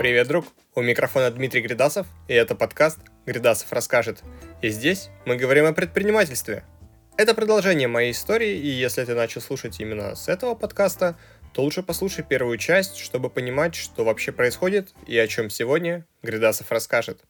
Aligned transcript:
Привет, 0.00 0.28
друг! 0.28 0.46
У 0.74 0.80
микрофона 0.80 1.30
Дмитрий 1.30 1.60
Гридасов, 1.60 2.06
и 2.26 2.32
это 2.32 2.54
подкаст 2.54 3.00
«Гридасов 3.26 3.70
расскажет». 3.70 4.22
И 4.62 4.70
здесь 4.70 5.10
мы 5.26 5.36
говорим 5.36 5.66
о 5.66 5.74
предпринимательстве. 5.74 6.64
Это 7.18 7.34
продолжение 7.34 7.86
моей 7.86 8.12
истории, 8.12 8.56
и 8.56 8.66
если 8.66 9.04
ты 9.04 9.14
начал 9.14 9.42
слушать 9.42 9.78
именно 9.78 10.14
с 10.14 10.28
этого 10.28 10.54
подкаста, 10.54 11.18
то 11.52 11.60
лучше 11.60 11.82
послушай 11.82 12.24
первую 12.26 12.56
часть, 12.56 12.96
чтобы 12.96 13.28
понимать, 13.28 13.74
что 13.74 14.04
вообще 14.04 14.32
происходит 14.32 14.94
и 15.06 15.18
о 15.18 15.26
чем 15.28 15.50
сегодня 15.50 16.06
Гридасов 16.22 16.72
расскажет. 16.72 17.20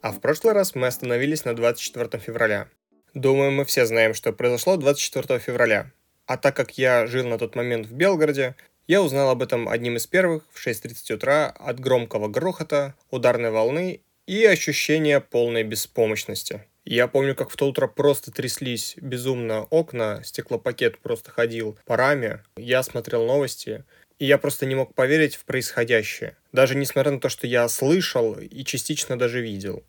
А 0.00 0.12
в 0.12 0.20
прошлый 0.22 0.54
раз 0.54 0.74
мы 0.74 0.86
остановились 0.86 1.44
на 1.44 1.54
24 1.54 2.22
февраля. 2.22 2.68
Думаю, 3.16 3.50
мы 3.50 3.64
все 3.64 3.86
знаем, 3.86 4.12
что 4.12 4.30
произошло 4.34 4.76
24 4.76 5.38
февраля. 5.38 5.90
А 6.26 6.36
так 6.36 6.54
как 6.54 6.76
я 6.76 7.06
жил 7.06 7.26
на 7.26 7.38
тот 7.38 7.54
момент 7.54 7.86
в 7.86 7.92
Белгороде, 7.94 8.56
я 8.88 9.00
узнал 9.00 9.30
об 9.30 9.42
этом 9.42 9.70
одним 9.70 9.96
из 9.96 10.06
первых 10.06 10.44
в 10.52 10.62
6.30 10.62 11.14
утра 11.14 11.46
от 11.48 11.80
громкого 11.80 12.28
грохота, 12.28 12.94
ударной 13.10 13.50
волны 13.50 14.02
и 14.26 14.44
ощущения 14.44 15.20
полной 15.20 15.62
беспомощности. 15.62 16.66
Я 16.84 17.08
помню, 17.08 17.34
как 17.34 17.48
в 17.48 17.56
то 17.56 17.66
утро 17.66 17.86
просто 17.86 18.30
тряслись 18.30 18.96
безумно 19.00 19.62
окна, 19.70 20.20
стеклопакет 20.22 20.98
просто 20.98 21.30
ходил 21.30 21.78
по 21.86 21.96
раме. 21.96 22.42
Я 22.58 22.82
смотрел 22.82 23.24
новости, 23.24 23.84
и 24.18 24.26
я 24.26 24.36
просто 24.36 24.66
не 24.66 24.74
мог 24.74 24.94
поверить 24.94 25.36
в 25.36 25.46
происходящее. 25.46 26.36
Даже 26.52 26.74
несмотря 26.74 27.12
на 27.12 27.20
то, 27.20 27.30
что 27.30 27.46
я 27.46 27.66
слышал 27.70 28.34
и 28.34 28.62
частично 28.62 29.18
даже 29.18 29.40
видел 29.40 29.84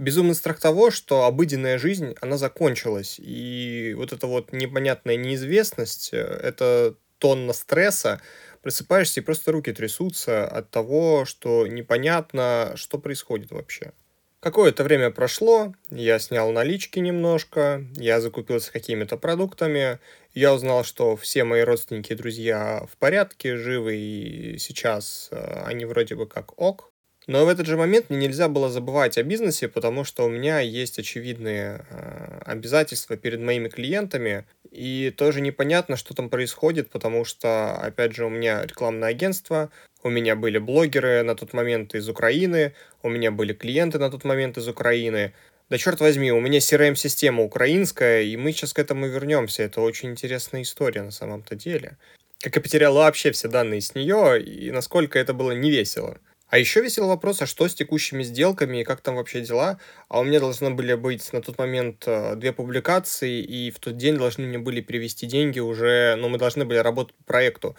безумный 0.00 0.34
страх 0.34 0.58
того, 0.60 0.90
что 0.90 1.24
обыденная 1.24 1.78
жизнь, 1.78 2.14
она 2.20 2.36
закончилась. 2.38 3.16
И 3.18 3.94
вот 3.96 4.12
эта 4.12 4.26
вот 4.26 4.52
непонятная 4.52 5.16
неизвестность, 5.16 6.10
э, 6.12 6.16
это 6.18 6.96
тонна 7.18 7.52
стресса, 7.52 8.20
просыпаешься 8.62 9.20
и 9.20 9.22
просто 9.24 9.52
руки 9.52 9.72
трясутся 9.72 10.46
от 10.46 10.70
того, 10.70 11.24
что 11.26 11.66
непонятно, 11.66 12.72
что 12.76 12.98
происходит 12.98 13.50
вообще. 13.52 13.92
Какое-то 14.40 14.84
время 14.84 15.10
прошло, 15.10 15.74
я 15.90 16.18
снял 16.18 16.50
налички 16.50 16.98
немножко, 16.98 17.84
я 17.96 18.22
закупился 18.22 18.72
какими-то 18.72 19.18
продуктами, 19.18 19.98
я 20.32 20.54
узнал, 20.54 20.82
что 20.82 21.14
все 21.16 21.44
мои 21.44 21.60
родственники 21.60 22.12
и 22.12 22.16
друзья 22.16 22.86
в 22.90 22.96
порядке, 22.96 23.58
живы, 23.58 23.96
и 23.98 24.58
сейчас 24.58 25.28
э, 25.30 25.62
они 25.66 25.84
вроде 25.84 26.14
бы 26.14 26.26
как 26.26 26.58
ок. 26.58 26.89
Но 27.30 27.46
в 27.46 27.48
этот 27.48 27.66
же 27.66 27.76
момент 27.76 28.10
мне 28.10 28.26
нельзя 28.26 28.48
было 28.48 28.68
забывать 28.68 29.16
о 29.16 29.22
бизнесе, 29.22 29.68
потому 29.68 30.02
что 30.02 30.24
у 30.24 30.28
меня 30.28 30.58
есть 30.58 30.98
очевидные 30.98 31.86
э, 31.88 32.40
обязательства 32.44 33.16
перед 33.16 33.38
моими 33.38 33.68
клиентами, 33.68 34.46
и 34.72 35.14
тоже 35.16 35.40
непонятно, 35.40 35.96
что 35.96 36.12
там 36.12 36.28
происходит, 36.28 36.90
потому 36.90 37.24
что, 37.24 37.76
опять 37.76 38.16
же, 38.16 38.26
у 38.26 38.30
меня 38.30 38.66
рекламное 38.66 39.10
агентство, 39.10 39.70
у 40.02 40.10
меня 40.10 40.34
были 40.34 40.58
блогеры 40.58 41.22
на 41.22 41.36
тот 41.36 41.52
момент 41.52 41.94
из 41.94 42.08
Украины, 42.08 42.74
у 43.04 43.08
меня 43.08 43.30
были 43.30 43.52
клиенты 43.52 44.00
на 44.00 44.10
тот 44.10 44.24
момент 44.24 44.58
из 44.58 44.66
Украины. 44.66 45.32
Да 45.68 45.78
черт 45.78 46.00
возьми, 46.00 46.32
у 46.32 46.40
меня 46.40 46.58
CRM-система 46.58 47.44
украинская, 47.44 48.22
и 48.22 48.36
мы 48.36 48.50
сейчас 48.50 48.72
к 48.72 48.80
этому 48.80 49.06
вернемся. 49.06 49.62
Это 49.62 49.82
очень 49.82 50.10
интересная 50.10 50.62
история 50.62 51.02
на 51.02 51.12
самом-то 51.12 51.54
деле. 51.54 51.96
Как 52.42 52.56
я 52.56 52.60
потерял 52.60 52.94
вообще 52.94 53.30
все 53.30 53.46
данные 53.46 53.82
с 53.82 53.94
нее, 53.94 54.42
и 54.42 54.72
насколько 54.72 55.16
это 55.16 55.32
было 55.32 55.52
невесело. 55.52 56.18
А 56.50 56.58
еще 56.58 56.80
висел 56.80 57.06
вопрос, 57.06 57.40
а 57.42 57.46
что 57.46 57.68
с 57.68 57.74
текущими 57.74 58.24
сделками 58.24 58.80
и 58.80 58.84
как 58.84 59.00
там 59.00 59.14
вообще 59.14 59.40
дела? 59.40 59.78
А 60.08 60.18
у 60.18 60.24
меня 60.24 60.40
должны 60.40 60.70
были 60.70 60.94
быть 60.94 61.32
на 61.32 61.40
тот 61.40 61.58
момент 61.58 62.02
э, 62.06 62.34
две 62.34 62.52
публикации, 62.52 63.40
и 63.40 63.70
в 63.70 63.78
тот 63.78 63.96
день 63.96 64.16
должны 64.16 64.46
мне 64.46 64.58
были 64.58 64.80
перевести 64.80 65.26
деньги 65.26 65.60
уже, 65.60 66.16
ну, 66.16 66.28
мы 66.28 66.38
должны 66.38 66.64
были 66.64 66.78
работать 66.78 67.14
по 67.18 67.24
проекту. 67.24 67.76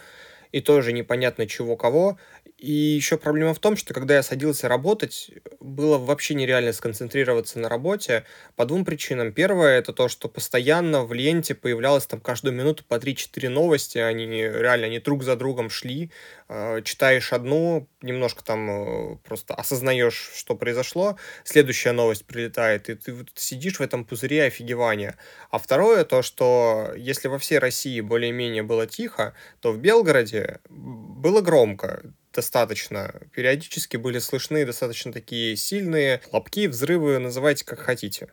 И 0.52 0.60
тоже 0.62 0.92
непонятно 0.92 1.46
чего 1.46 1.76
кого. 1.76 2.18
И 2.62 2.70
еще 2.70 3.16
проблема 3.16 3.54
в 3.54 3.58
том, 3.58 3.76
что 3.76 3.92
когда 3.92 4.14
я 4.14 4.22
садился 4.22 4.68
работать, 4.68 5.32
было 5.58 5.98
вообще 5.98 6.34
нереально 6.34 6.72
сконцентрироваться 6.72 7.58
на 7.58 7.68
работе 7.68 8.24
по 8.54 8.64
двум 8.64 8.84
причинам. 8.84 9.32
Первое, 9.32 9.80
это 9.80 9.92
то, 9.92 10.06
что 10.06 10.28
постоянно 10.28 11.02
в 11.02 11.12
ленте 11.12 11.56
появлялось 11.56 12.06
там 12.06 12.20
каждую 12.20 12.54
минуту 12.54 12.84
по 12.86 13.00
3-4 13.00 13.48
новости, 13.48 13.98
они 13.98 14.26
реально, 14.42 14.86
они 14.86 15.00
друг 15.00 15.24
за 15.24 15.34
другом 15.34 15.70
шли, 15.70 16.12
э, 16.48 16.82
читаешь 16.84 17.32
одну, 17.32 17.88
немножко 18.00 18.44
там 18.44 18.70
э, 18.70 19.16
просто 19.24 19.54
осознаешь, 19.56 20.30
что 20.36 20.54
произошло, 20.54 21.16
следующая 21.42 21.90
новость 21.90 22.26
прилетает, 22.26 22.88
и 22.88 22.94
ты 22.94 23.12
вот 23.12 23.30
сидишь 23.34 23.80
в 23.80 23.82
этом 23.82 24.04
пузыре 24.04 24.44
офигевания. 24.44 25.18
А 25.50 25.58
второе, 25.58 26.04
то, 26.04 26.22
что 26.22 26.92
если 26.96 27.26
во 27.26 27.40
всей 27.40 27.58
России 27.58 28.00
более-менее 28.00 28.62
было 28.62 28.86
тихо, 28.86 29.34
то 29.60 29.72
в 29.72 29.78
Белгороде 29.78 30.60
было 30.68 31.40
громко 31.40 32.02
достаточно. 32.32 33.22
Периодически 33.32 33.96
были 33.96 34.18
слышны 34.18 34.64
достаточно 34.64 35.12
такие 35.12 35.56
сильные 35.56 36.20
хлопки, 36.30 36.66
взрывы, 36.66 37.18
называйте 37.18 37.64
как 37.64 37.80
хотите. 37.80 38.28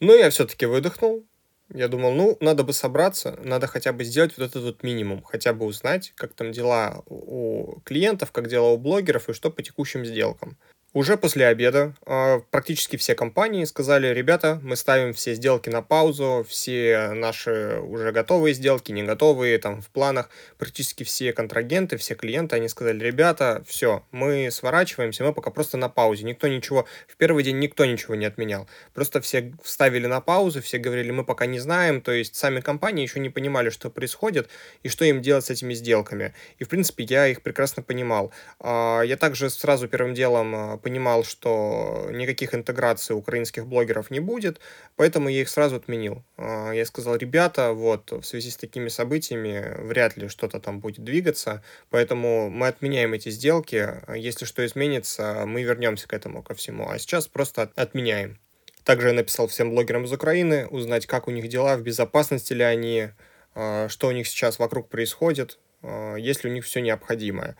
Но 0.00 0.14
я 0.14 0.30
все-таки 0.30 0.66
выдохнул. 0.66 1.26
Я 1.74 1.88
думал, 1.88 2.14
ну, 2.14 2.36
надо 2.40 2.64
бы 2.64 2.72
собраться, 2.72 3.38
надо 3.42 3.66
хотя 3.66 3.92
бы 3.92 4.02
сделать 4.02 4.38
вот 4.38 4.48
этот 4.48 4.62
вот 4.62 4.82
минимум, 4.82 5.22
хотя 5.22 5.52
бы 5.52 5.66
узнать, 5.66 6.12
как 6.16 6.32
там 6.32 6.50
дела 6.50 7.02
у 7.06 7.80
клиентов, 7.84 8.32
как 8.32 8.48
дела 8.48 8.70
у 8.70 8.78
блогеров 8.78 9.28
и 9.28 9.34
что 9.34 9.50
по 9.50 9.62
текущим 9.62 10.06
сделкам. 10.06 10.56
Уже 10.94 11.18
после 11.18 11.46
обеда 11.46 11.94
э, 12.06 12.40
практически 12.50 12.96
все 12.96 13.14
компании 13.14 13.66
сказали, 13.66 14.06
ребята, 14.06 14.58
мы 14.62 14.74
ставим 14.74 15.12
все 15.12 15.34
сделки 15.34 15.68
на 15.68 15.82
паузу, 15.82 16.46
все 16.48 17.10
наши 17.12 17.78
уже 17.82 18.10
готовые 18.10 18.54
сделки, 18.54 18.90
не 18.90 19.02
готовые, 19.02 19.58
там 19.58 19.82
в 19.82 19.90
планах, 19.90 20.30
практически 20.56 21.04
все 21.04 21.34
контрагенты, 21.34 21.98
все 21.98 22.14
клиенты, 22.14 22.56
они 22.56 22.68
сказали, 22.68 23.04
ребята, 23.04 23.62
все, 23.66 24.02
мы 24.12 24.50
сворачиваемся, 24.50 25.24
мы 25.24 25.34
пока 25.34 25.50
просто 25.50 25.76
на 25.76 25.90
паузе. 25.90 26.24
Никто 26.24 26.48
ничего, 26.48 26.86
в 27.06 27.18
первый 27.18 27.44
день 27.44 27.58
никто 27.58 27.84
ничего 27.84 28.14
не 28.14 28.24
отменял. 28.24 28.66
Просто 28.94 29.20
все 29.20 29.52
вставили 29.62 30.06
на 30.06 30.22
паузу, 30.22 30.62
все 30.62 30.78
говорили, 30.78 31.10
мы 31.10 31.22
пока 31.22 31.44
не 31.44 31.58
знаем, 31.58 32.00
то 32.00 32.12
есть 32.12 32.34
сами 32.34 32.60
компании 32.60 33.02
еще 33.02 33.20
не 33.20 33.28
понимали, 33.28 33.68
что 33.68 33.90
происходит 33.90 34.48
и 34.82 34.88
что 34.88 35.04
им 35.04 35.20
делать 35.20 35.44
с 35.44 35.50
этими 35.50 35.74
сделками. 35.74 36.32
И, 36.58 36.64
в 36.64 36.68
принципе, 36.70 37.04
я 37.04 37.26
их 37.26 37.42
прекрасно 37.42 37.82
понимал. 37.82 38.32
Э, 38.60 39.02
я 39.04 39.18
также 39.18 39.50
сразу 39.50 39.86
первым 39.86 40.14
делом 40.14 40.54
а, 40.56 40.77
понимал, 40.78 41.24
что 41.24 42.08
никаких 42.10 42.54
интеграций 42.54 43.14
украинских 43.16 43.66
блогеров 43.66 44.10
не 44.10 44.20
будет, 44.20 44.60
поэтому 44.96 45.28
я 45.28 45.42
их 45.42 45.48
сразу 45.48 45.76
отменил. 45.76 46.22
А, 46.36 46.72
я 46.72 46.86
сказал, 46.86 47.16
ребята, 47.16 47.72
вот, 47.72 48.10
в 48.10 48.22
связи 48.22 48.50
с 48.50 48.56
такими 48.56 48.88
событиями 48.88 49.76
вряд 49.86 50.16
ли 50.16 50.28
что-то 50.28 50.60
там 50.60 50.80
будет 50.80 51.04
двигаться, 51.04 51.62
поэтому 51.90 52.50
мы 52.50 52.68
отменяем 52.68 53.12
эти 53.12 53.28
сделки. 53.30 53.88
Если 54.16 54.44
что 54.44 54.64
изменится, 54.64 55.44
мы 55.46 55.62
вернемся 55.62 56.08
к 56.08 56.12
этому, 56.14 56.42
ко 56.42 56.54
всему. 56.54 56.88
А 56.88 56.98
сейчас 56.98 57.28
просто 57.28 57.70
отменяем. 57.76 58.38
Также 58.84 59.08
я 59.08 59.12
написал 59.12 59.48
всем 59.48 59.70
блогерам 59.70 60.04
из 60.04 60.12
Украины, 60.12 60.66
узнать, 60.66 61.06
как 61.06 61.28
у 61.28 61.30
них 61.30 61.48
дела, 61.48 61.76
в 61.76 61.82
безопасности 61.82 62.54
ли 62.54 62.62
они, 62.62 63.10
а, 63.54 63.88
что 63.88 64.08
у 64.08 64.12
них 64.12 64.26
сейчас 64.26 64.58
вокруг 64.58 64.88
происходит, 64.88 65.58
а, 65.82 66.14
есть 66.14 66.44
ли 66.44 66.50
у 66.50 66.52
них 66.52 66.64
все 66.64 66.80
необходимое 66.80 67.56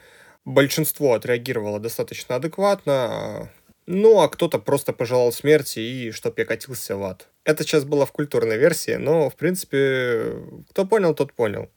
большинство 0.48 1.14
отреагировало 1.14 1.78
достаточно 1.78 2.36
адекватно, 2.36 3.50
ну, 3.86 4.20
а 4.20 4.28
кто-то 4.28 4.58
просто 4.58 4.92
пожелал 4.92 5.32
смерти 5.32 5.78
и 5.78 6.10
чтоб 6.10 6.38
я 6.38 6.44
катился 6.44 6.96
в 6.96 7.02
ад. 7.04 7.28
Это 7.44 7.62
сейчас 7.62 7.84
было 7.84 8.04
в 8.04 8.12
культурной 8.12 8.58
версии, 8.58 8.96
но, 8.96 9.30
в 9.30 9.36
принципе, 9.36 10.36
кто 10.70 10.84
понял, 10.84 11.14
тот 11.14 11.32
понял. 11.32 11.70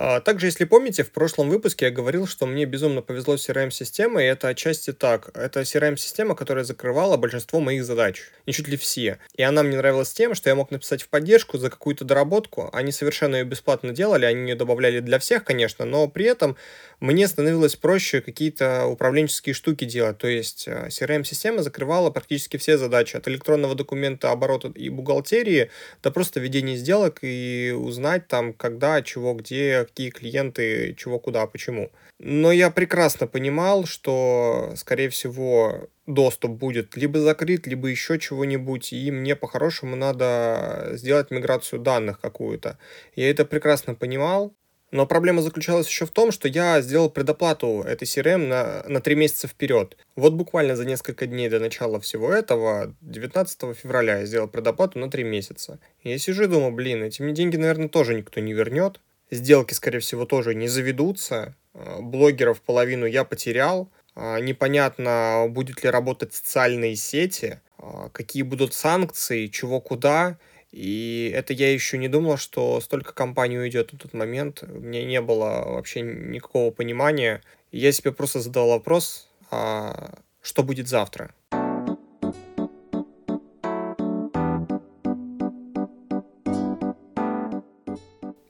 А, 0.00 0.20
также, 0.20 0.46
если 0.46 0.64
помните, 0.64 1.02
в 1.02 1.10
прошлом 1.10 1.50
выпуске 1.50 1.86
я 1.86 1.90
говорил, 1.90 2.28
что 2.28 2.46
мне 2.46 2.66
безумно 2.66 3.02
повезло 3.02 3.36
с 3.36 3.48
CRM-системой, 3.48 4.26
и 4.26 4.28
это 4.28 4.46
отчасти 4.46 4.92
так. 4.92 5.30
Это 5.34 5.62
CRM-система, 5.62 6.36
которая 6.36 6.62
закрывала 6.62 7.16
большинство 7.16 7.58
моих 7.58 7.84
задач, 7.84 8.22
не 8.46 8.52
чуть 8.52 8.68
ли 8.68 8.76
все. 8.76 9.18
И 9.34 9.42
она 9.42 9.64
мне 9.64 9.76
нравилась 9.76 10.12
тем, 10.12 10.36
что 10.36 10.50
я 10.50 10.54
мог 10.54 10.70
написать 10.70 11.02
в 11.02 11.08
поддержку 11.08 11.58
за 11.58 11.68
какую-то 11.68 12.04
доработку. 12.04 12.70
Они 12.72 12.92
совершенно 12.92 13.34
ее 13.34 13.44
бесплатно 13.44 13.90
делали, 13.90 14.24
они 14.24 14.50
ее 14.50 14.54
добавляли 14.54 15.00
для 15.00 15.18
всех, 15.18 15.42
конечно, 15.42 15.84
но 15.84 16.06
при 16.06 16.26
этом 16.26 16.56
мне 17.00 17.26
становилось 17.26 17.74
проще 17.74 18.20
какие-то 18.20 18.86
управленческие 18.86 19.52
штуки 19.52 19.84
делать. 19.84 20.18
То 20.18 20.28
есть 20.28 20.68
э, 20.68 20.88
CRM-система 20.90 21.64
закрывала 21.64 22.10
практически 22.10 22.56
все 22.56 22.78
задачи, 22.78 23.16
от 23.16 23.26
электронного 23.26 23.74
документа 23.74 24.30
оборота 24.30 24.68
и 24.68 24.90
бухгалтерии 24.90 25.70
до 26.04 26.12
просто 26.12 26.38
ведения 26.38 26.76
сделок 26.76 27.18
и 27.22 27.74
узнать 27.76 28.28
там, 28.28 28.52
когда, 28.52 29.02
чего, 29.02 29.34
где, 29.34 29.87
какие 29.88 30.10
клиенты, 30.10 30.94
чего, 30.96 31.18
куда, 31.18 31.46
почему. 31.46 31.90
Но 32.20 32.52
я 32.52 32.70
прекрасно 32.70 33.26
понимал, 33.26 33.84
что, 33.86 34.72
скорее 34.76 35.08
всего, 35.08 35.88
доступ 36.06 36.52
будет 36.52 36.96
либо 36.96 37.20
закрыт, 37.20 37.66
либо 37.66 37.88
еще 37.88 38.18
чего-нибудь, 38.18 38.92
и 38.92 39.10
мне 39.10 39.36
по-хорошему 39.36 39.96
надо 39.96 40.90
сделать 40.92 41.30
миграцию 41.30 41.80
данных 41.80 42.20
какую-то. 42.20 42.78
Я 43.16 43.30
это 43.30 43.44
прекрасно 43.44 43.94
понимал, 43.94 44.54
Но 44.90 45.06
проблема 45.06 45.42
заключалась 45.42 45.86
еще 45.86 46.06
в 46.06 46.10
том, 46.10 46.32
что 46.32 46.48
я 46.48 46.80
сделал 46.80 47.10
предоплату 47.10 47.82
этой 47.82 48.04
CRM 48.04 48.46
на, 48.46 48.82
на 48.88 49.00
3 49.02 49.14
месяца 49.16 49.46
вперед. 49.46 49.98
Вот 50.16 50.32
буквально 50.32 50.76
за 50.76 50.86
несколько 50.86 51.26
дней 51.26 51.50
до 51.50 51.60
начала 51.60 52.00
всего 52.00 52.32
этого, 52.32 52.94
19 53.02 53.76
февраля, 53.76 54.20
я 54.20 54.26
сделал 54.26 54.48
предоплату 54.48 54.98
на 54.98 55.10
3 55.10 55.24
месяца. 55.24 55.78
Я 56.02 56.18
сижу 56.18 56.44
и 56.44 56.46
думаю, 56.46 56.72
блин, 56.72 57.02
эти 57.02 57.20
мне 57.20 57.34
деньги, 57.34 57.56
наверное, 57.56 57.88
тоже 57.90 58.14
никто 58.14 58.40
не 58.40 58.54
вернет. 58.54 59.00
Сделки, 59.30 59.74
скорее 59.74 60.00
всего, 60.00 60.24
тоже 60.24 60.54
не 60.54 60.68
заведутся. 60.68 61.54
А, 61.74 62.00
блогеров 62.00 62.60
половину 62.62 63.06
я 63.06 63.24
потерял. 63.24 63.90
А, 64.14 64.40
непонятно, 64.40 65.46
будет 65.48 65.84
ли 65.84 65.90
работать 65.90 66.34
социальные 66.34 66.96
сети, 66.96 67.60
а, 67.78 68.08
какие 68.10 68.42
будут 68.42 68.74
санкции, 68.74 69.46
чего 69.46 69.80
куда. 69.80 70.38
И 70.72 71.32
это 71.34 71.52
я 71.52 71.72
еще 71.72 71.98
не 71.98 72.08
думал, 72.08 72.36
что 72.36 72.80
столько 72.80 73.12
компаний 73.12 73.58
уйдет 73.58 73.92
на 73.92 73.98
тот 73.98 74.12
момент. 74.12 74.62
У 74.62 74.80
меня 74.80 75.04
не 75.04 75.20
было 75.20 75.64
вообще 75.66 76.00
никакого 76.02 76.70
понимания. 76.70 77.42
Я 77.70 77.92
себе 77.92 78.12
просто 78.12 78.40
задал 78.40 78.68
вопрос, 78.68 79.28
а 79.50 80.18
что 80.40 80.62
будет 80.62 80.88
завтра? 80.88 81.34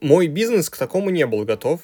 Мой 0.01 0.27
бизнес 0.27 0.69
к 0.69 0.77
такому 0.77 1.09
не 1.09 1.25
был 1.25 1.43
готов. 1.43 1.81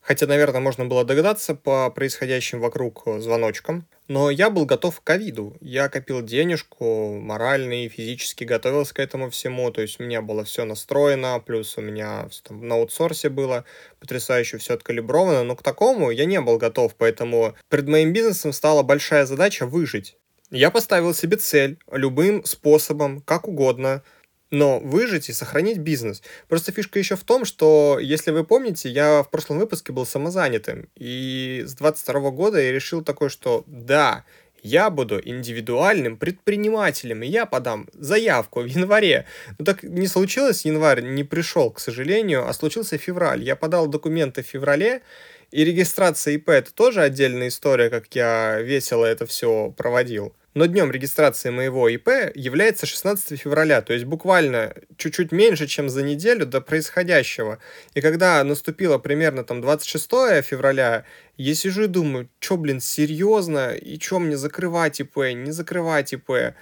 Хотя, 0.00 0.26
наверное, 0.26 0.62
можно 0.62 0.86
было 0.86 1.04
догадаться 1.04 1.54
по 1.54 1.90
происходящим 1.90 2.58
вокруг 2.58 3.02
э, 3.04 3.20
звоночкам. 3.20 3.86
Но 4.08 4.30
я 4.30 4.48
был 4.48 4.64
готов 4.64 4.98
к 4.98 5.04
ковиду. 5.04 5.58
Я 5.60 5.90
копил 5.90 6.22
денежку, 6.22 7.18
морально 7.20 7.84
и 7.84 7.88
физически 7.90 8.44
готовился 8.44 8.94
к 8.94 8.98
этому 8.98 9.28
всему. 9.28 9.70
То 9.70 9.82
есть 9.82 10.00
у 10.00 10.04
меня 10.04 10.22
было 10.22 10.42
все 10.42 10.64
настроено, 10.64 11.38
плюс 11.44 11.76
у 11.76 11.82
меня 11.82 12.30
там, 12.44 12.66
на 12.66 12.76
аутсорсе 12.76 13.28
было 13.28 13.66
потрясающе 14.00 14.56
все 14.56 14.72
откалибровано. 14.72 15.44
Но 15.44 15.54
к 15.54 15.62
такому 15.62 16.10
я 16.10 16.24
не 16.24 16.40
был 16.40 16.56
готов, 16.56 16.94
поэтому 16.96 17.54
перед 17.68 17.86
моим 17.86 18.14
бизнесом 18.14 18.54
стала 18.54 18.82
большая 18.82 19.26
задача 19.26 19.66
выжить. 19.66 20.16
Я 20.50 20.70
поставил 20.70 21.14
себе 21.14 21.36
цель 21.36 21.78
любым 21.92 22.42
способом, 22.44 23.20
как 23.20 23.46
угодно– 23.46 24.02
но 24.50 24.80
выжить 24.80 25.28
и 25.28 25.32
сохранить 25.32 25.78
бизнес. 25.78 26.22
Просто 26.48 26.72
фишка 26.72 26.98
еще 26.98 27.16
в 27.16 27.24
том, 27.24 27.44
что, 27.44 27.98
если 28.00 28.30
вы 28.30 28.44
помните, 28.44 28.88
я 28.88 29.22
в 29.22 29.30
прошлом 29.30 29.58
выпуске 29.58 29.92
был 29.92 30.06
самозанятым, 30.06 30.88
и 30.96 31.62
с 31.66 31.74
22 31.74 32.30
года 32.30 32.60
я 32.60 32.72
решил 32.72 33.02
такое, 33.02 33.28
что 33.28 33.64
да, 33.66 34.24
я 34.62 34.90
буду 34.90 35.20
индивидуальным 35.22 36.16
предпринимателем, 36.16 37.22
и 37.22 37.28
я 37.28 37.46
подам 37.46 37.88
заявку 37.94 38.60
в 38.60 38.66
январе. 38.66 39.26
Но 39.58 39.64
так 39.64 39.82
не 39.82 40.06
случилось, 40.06 40.64
январь 40.64 41.02
не 41.02 41.24
пришел, 41.24 41.70
к 41.70 41.80
сожалению, 41.80 42.46
а 42.46 42.52
случился 42.52 42.98
февраль. 42.98 43.42
Я 43.42 43.56
подал 43.56 43.86
документы 43.86 44.42
в 44.42 44.46
феврале, 44.46 45.02
и 45.50 45.64
регистрация 45.64 46.34
ИП 46.34 46.50
это 46.50 46.72
тоже 46.72 47.02
отдельная 47.02 47.48
история, 47.48 47.90
как 47.90 48.14
я 48.14 48.60
весело 48.60 49.04
это 49.04 49.26
все 49.26 49.72
проводил 49.76 50.34
но 50.54 50.66
днем 50.66 50.90
регистрации 50.90 51.50
моего 51.50 51.88
ИП 51.88 52.08
является 52.34 52.86
16 52.86 53.40
февраля, 53.40 53.82
то 53.82 53.92
есть 53.92 54.04
буквально 54.04 54.74
чуть-чуть 54.96 55.30
меньше, 55.30 55.66
чем 55.66 55.88
за 55.88 56.02
неделю 56.02 56.44
до 56.44 56.60
происходящего. 56.60 57.58
И 57.94 58.00
когда 58.00 58.42
наступило 58.42 58.98
примерно 58.98 59.44
там 59.44 59.60
26 59.60 60.10
февраля, 60.44 61.04
я 61.36 61.54
сижу 61.54 61.84
и 61.84 61.88
думаю, 61.88 62.28
что, 62.40 62.56
блин, 62.56 62.80
серьезно? 62.80 63.74
И 63.74 64.00
что 64.00 64.18
мне 64.18 64.36
закрывать 64.36 65.00
ИП, 65.00 65.16
не 65.34 65.52
закрывать 65.52 66.12
ИП? 66.12 66.54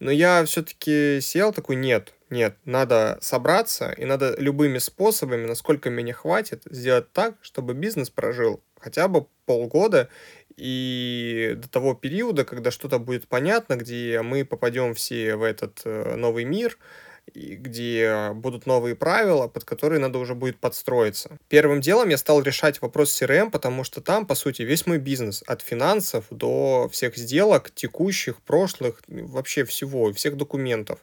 Но 0.00 0.10
я 0.10 0.44
все-таки 0.44 1.20
сел 1.20 1.52
такой, 1.52 1.76
нет, 1.76 2.14
нет, 2.30 2.56
надо 2.64 3.18
собраться, 3.20 3.92
и 3.92 4.06
надо 4.06 4.34
любыми 4.38 4.78
способами, 4.78 5.46
насколько 5.46 5.90
меня 5.90 6.14
хватит, 6.14 6.62
сделать 6.70 7.12
так, 7.12 7.34
чтобы 7.42 7.74
бизнес 7.74 8.08
прожил 8.08 8.62
хотя 8.80 9.08
бы 9.08 9.26
полгода, 9.44 10.08
и 10.60 11.54
до 11.56 11.68
того 11.68 11.94
периода, 11.94 12.44
когда 12.44 12.70
что-то 12.70 12.98
будет 12.98 13.26
понятно, 13.26 13.76
где 13.76 14.20
мы 14.22 14.44
попадем 14.44 14.94
все 14.94 15.36
в 15.36 15.42
этот 15.42 15.80
э, 15.84 16.16
новый 16.16 16.44
мир, 16.44 16.76
где 17.34 18.32
будут 18.34 18.66
новые 18.66 18.94
правила, 18.94 19.48
под 19.48 19.64
которые 19.64 20.00
надо 20.00 20.18
уже 20.18 20.34
будет 20.34 20.58
подстроиться. 20.58 21.38
Первым 21.48 21.80
делом 21.80 22.08
я 22.08 22.18
стал 22.18 22.42
решать 22.42 22.82
вопрос 22.82 23.20
CRM, 23.20 23.50
потому 23.50 23.84
что 23.84 24.00
там, 24.00 24.26
по 24.26 24.34
сути, 24.34 24.62
весь 24.62 24.86
мой 24.86 24.98
бизнес, 24.98 25.42
от 25.46 25.62
финансов 25.62 26.26
до 26.30 26.88
всех 26.92 27.16
сделок, 27.16 27.70
текущих, 27.74 28.40
прошлых, 28.42 29.00
вообще 29.08 29.64
всего, 29.64 30.12
всех 30.12 30.36
документов. 30.36 30.98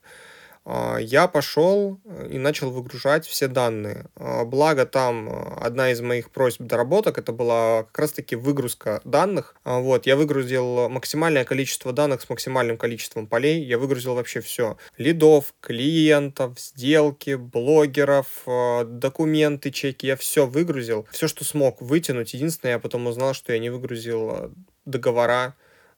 А, 0.70 0.98
я 0.98 1.30
пошел 1.30 1.98
э, 2.04 2.28
и 2.32 2.38
начал 2.38 2.72
выгружать 2.72 3.26
все 3.26 3.48
данные. 3.48 4.08
А, 4.18 4.44
благо 4.44 4.86
там 4.86 5.30
э, 5.30 5.54
одна 5.62 5.92
из 5.92 6.02
моих 6.02 6.30
просьб 6.30 6.62
доработок, 6.62 7.18
это 7.18 7.32
была 7.32 7.84
как 7.84 8.00
раз-таки 8.00 8.36
выгрузка 8.36 9.00
данных. 9.06 9.56
А, 9.64 9.80
вот, 9.80 10.06
я 10.06 10.18
выгрузил 10.18 10.90
максимальное 10.90 11.46
количество 11.46 11.94
данных 11.94 12.22
с 12.22 12.30
максимальным 12.30 12.78
количеством 12.78 13.28
полей. 13.28 13.64
Я 13.64 13.78
выгрузил 13.78 14.16
вообще 14.16 14.42
все. 14.42 14.76
Лидов, 14.98 15.54
клиентов, 15.62 16.60
сделки, 16.60 17.36
блогеров, 17.36 18.28
документы, 18.46 19.72
чеки. 19.72 20.08
Я 20.08 20.18
все 20.18 20.46
выгрузил. 20.46 21.08
Все, 21.12 21.30
что 21.30 21.46
смог 21.46 21.82
вытянуть. 21.82 22.34
Единственное, 22.34 22.74
я 22.74 22.80
потом 22.80 23.08
узнал, 23.08 23.34
что 23.34 23.54
я 23.54 23.60
не 23.60 23.70
выгрузил 23.70 24.52
договора 24.86 25.56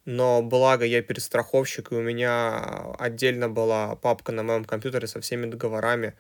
но 0.10 0.42
благо 0.42 0.86
я 0.86 1.04
перестраховщик, 1.04 1.92
и 1.92 1.96
у 1.96 2.02
меня 2.02 2.94
отдельно 2.98 3.48
была 3.48 3.96
папка 3.96 4.32
на 4.32 4.42
моем 4.42 4.66
компьютере 4.66 5.06
со 5.06 5.22
всеми 5.22 5.46
договорами. 5.46 6.16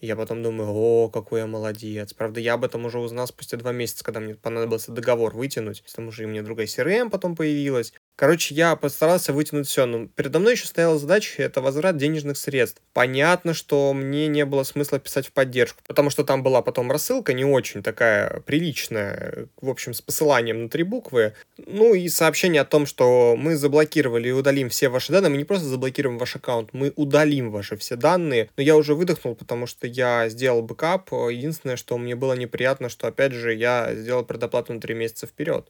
И 0.00 0.06
я 0.06 0.16
потом 0.16 0.42
думаю, 0.42 0.70
о, 0.70 1.08
какой 1.08 1.40
я 1.40 1.46
молодец. 1.46 2.12
Правда, 2.12 2.40
я 2.40 2.54
об 2.54 2.64
этом 2.64 2.84
уже 2.84 2.98
узнал 2.98 3.26
спустя 3.26 3.56
два 3.56 3.72
месяца, 3.72 4.04
когда 4.04 4.20
мне 4.20 4.34
понадобился 4.34 4.92
договор 4.92 5.34
вытянуть, 5.34 5.82
потому 5.82 6.12
что 6.12 6.24
и 6.24 6.26
мне 6.26 6.42
другая 6.42 6.66
CRM 6.66 7.08
потом 7.08 7.36
появилась. 7.36 7.94
Короче, 8.16 8.54
я 8.54 8.76
постарался 8.76 9.34
вытянуть 9.34 9.68
все, 9.68 9.84
но 9.84 10.06
передо 10.06 10.38
мной 10.38 10.52
еще 10.52 10.66
стояла 10.66 10.98
задача, 10.98 11.42
это 11.42 11.60
возврат 11.60 11.98
денежных 11.98 12.38
средств. 12.38 12.80
Понятно, 12.94 13.52
что 13.52 13.92
мне 13.92 14.26
не 14.26 14.46
было 14.46 14.62
смысла 14.62 14.98
писать 14.98 15.26
в 15.26 15.32
поддержку, 15.32 15.82
потому 15.86 16.08
что 16.08 16.24
там 16.24 16.42
была 16.42 16.62
потом 16.62 16.90
рассылка 16.90 17.34
не 17.34 17.44
очень 17.44 17.82
такая 17.82 18.40
приличная, 18.40 19.48
в 19.60 19.68
общем, 19.68 19.92
с 19.92 20.00
посыланием 20.00 20.62
на 20.62 20.68
три 20.70 20.82
буквы. 20.82 21.34
Ну 21.58 21.92
и 21.92 22.08
сообщение 22.08 22.62
о 22.62 22.64
том, 22.64 22.86
что 22.86 23.36
мы 23.36 23.54
заблокировали 23.54 24.28
и 24.28 24.32
удалим 24.32 24.70
все 24.70 24.88
ваши 24.88 25.12
данные. 25.12 25.32
Мы 25.32 25.36
не 25.36 25.44
просто 25.44 25.66
заблокируем 25.66 26.16
ваш 26.16 26.36
аккаунт, 26.36 26.70
мы 26.72 26.94
удалим 26.96 27.50
ваши 27.50 27.76
все 27.76 27.96
данные. 27.96 28.48
Но 28.56 28.62
я 28.62 28.76
уже 28.76 28.94
выдохнул, 28.94 29.34
потому 29.34 29.66
что 29.66 29.86
я 29.86 30.30
сделал 30.30 30.62
бэкап. 30.62 31.12
Единственное, 31.12 31.76
что 31.76 31.98
мне 31.98 32.16
было 32.16 32.32
неприятно, 32.32 32.88
что, 32.88 33.08
опять 33.08 33.32
же, 33.32 33.52
я 33.52 33.94
сделал 33.94 34.24
предоплату 34.24 34.72
на 34.72 34.80
три 34.80 34.94
месяца 34.94 35.26
вперед. 35.26 35.68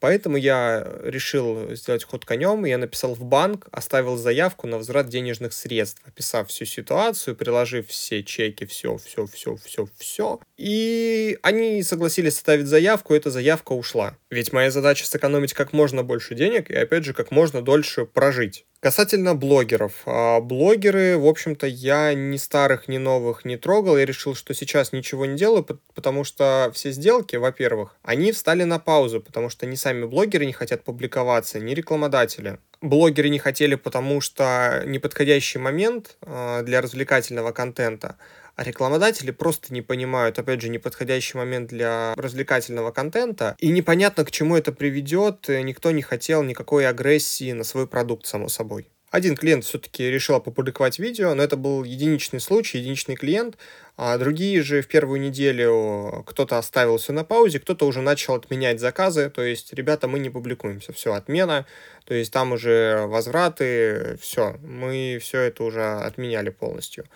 Поэтому 0.00 0.36
я 0.36 0.86
решил 1.02 1.74
сделать 1.74 2.04
ход 2.04 2.24
конем, 2.24 2.64
я 2.64 2.78
написал 2.78 3.14
в 3.14 3.24
банк, 3.24 3.68
оставил 3.72 4.16
заявку 4.16 4.66
на 4.66 4.78
возврат 4.78 5.08
денежных 5.08 5.52
средств, 5.52 6.02
описав 6.04 6.48
всю 6.48 6.64
ситуацию, 6.64 7.36
приложив 7.36 7.88
все 7.88 8.22
чеки, 8.22 8.66
все, 8.66 8.96
все, 8.98 9.26
все, 9.26 9.56
все, 9.56 9.88
все. 9.96 10.40
И 10.56 11.38
они 11.42 11.82
согласились 11.82 12.34
оставить 12.34 12.66
заявку, 12.66 13.14
эта 13.14 13.30
заявка 13.30 13.72
ушла. 13.72 14.16
Ведь 14.30 14.52
моя 14.52 14.70
задача 14.70 15.06
сэкономить 15.06 15.54
как 15.54 15.72
можно 15.72 16.02
больше 16.02 16.34
денег 16.34 16.70
и, 16.70 16.76
опять 16.76 17.04
же, 17.04 17.14
как 17.14 17.30
можно 17.30 17.62
дольше 17.62 18.04
прожить. 18.04 18.66
Касательно 18.80 19.34
блогеров. 19.34 20.02
А, 20.04 20.40
блогеры, 20.40 21.16
в 21.16 21.26
общем-то, 21.26 21.66
я 21.66 22.12
ни 22.14 22.36
старых, 22.36 22.88
ни 22.88 22.98
новых 22.98 23.44
не 23.44 23.56
трогал. 23.56 23.96
Я 23.96 24.04
решил, 24.04 24.34
что 24.34 24.54
сейчас 24.54 24.92
ничего 24.92 25.24
не 25.24 25.36
делаю, 25.36 25.64
потому 25.94 26.24
что 26.24 26.70
все 26.74 26.92
сделки, 26.92 27.36
во-первых, 27.36 27.96
они 28.02 28.32
встали 28.32 28.64
на 28.64 28.78
паузу, 28.78 29.20
потому 29.20 29.48
что 29.48 29.66
ни 29.66 29.74
сами 29.76 30.04
блогеры 30.04 30.44
не 30.44 30.52
хотят 30.52 30.84
публиковаться, 30.84 31.58
ни 31.58 31.72
рекламодатели. 31.72 32.58
Блогеры 32.82 33.30
не 33.30 33.38
хотели, 33.38 33.74
потому 33.74 34.20
что 34.20 34.82
неподходящий 34.86 35.58
момент 35.58 36.16
а, 36.20 36.62
для 36.62 36.82
развлекательного 36.82 37.52
контента 37.52 38.16
а 38.56 38.64
рекламодатели 38.64 39.30
просто 39.30 39.72
не 39.72 39.82
понимают, 39.82 40.38
опять 40.38 40.62
же, 40.62 40.70
неподходящий 40.70 41.36
момент 41.36 41.68
для 41.68 42.14
развлекательного 42.16 42.90
контента, 42.90 43.54
и 43.58 43.68
непонятно, 43.68 44.24
к 44.24 44.30
чему 44.30 44.56
это 44.56 44.72
приведет, 44.72 45.48
никто 45.48 45.90
не 45.90 46.02
хотел 46.02 46.42
никакой 46.42 46.88
агрессии 46.88 47.52
на 47.52 47.64
свой 47.64 47.86
продукт, 47.86 48.26
само 48.26 48.48
собой. 48.48 48.88
Один 49.10 49.36
клиент 49.36 49.64
все-таки 49.64 50.10
решил 50.10 50.34
опубликовать 50.34 50.98
видео, 50.98 51.32
но 51.34 51.42
это 51.42 51.56
был 51.56 51.84
единичный 51.84 52.40
случай, 52.40 52.78
единичный 52.78 53.14
клиент, 53.14 53.56
а 53.96 54.18
другие 54.18 54.62
же 54.62 54.82
в 54.82 54.88
первую 54.88 55.20
неделю 55.20 56.24
кто-то 56.26 56.58
оставил 56.58 56.98
все 56.98 57.12
на 57.12 57.24
паузе, 57.24 57.60
кто-то 57.60 57.86
уже 57.86 58.00
начал 58.00 58.34
отменять 58.34 58.80
заказы, 58.80 59.30
то 59.30 59.42
есть, 59.42 59.72
ребята, 59.72 60.08
мы 60.08 60.18
не 60.18 60.28
публикуемся, 60.28 60.92
все, 60.92 61.14
отмена, 61.14 61.66
то 62.04 62.14
есть 62.14 62.32
там 62.32 62.52
уже 62.52 63.06
возвраты, 63.06 64.18
все, 64.20 64.56
мы 64.62 65.18
все 65.22 65.40
это 65.42 65.62
уже 65.62 65.84
отменяли 65.84 66.50
полностью. 66.50 67.06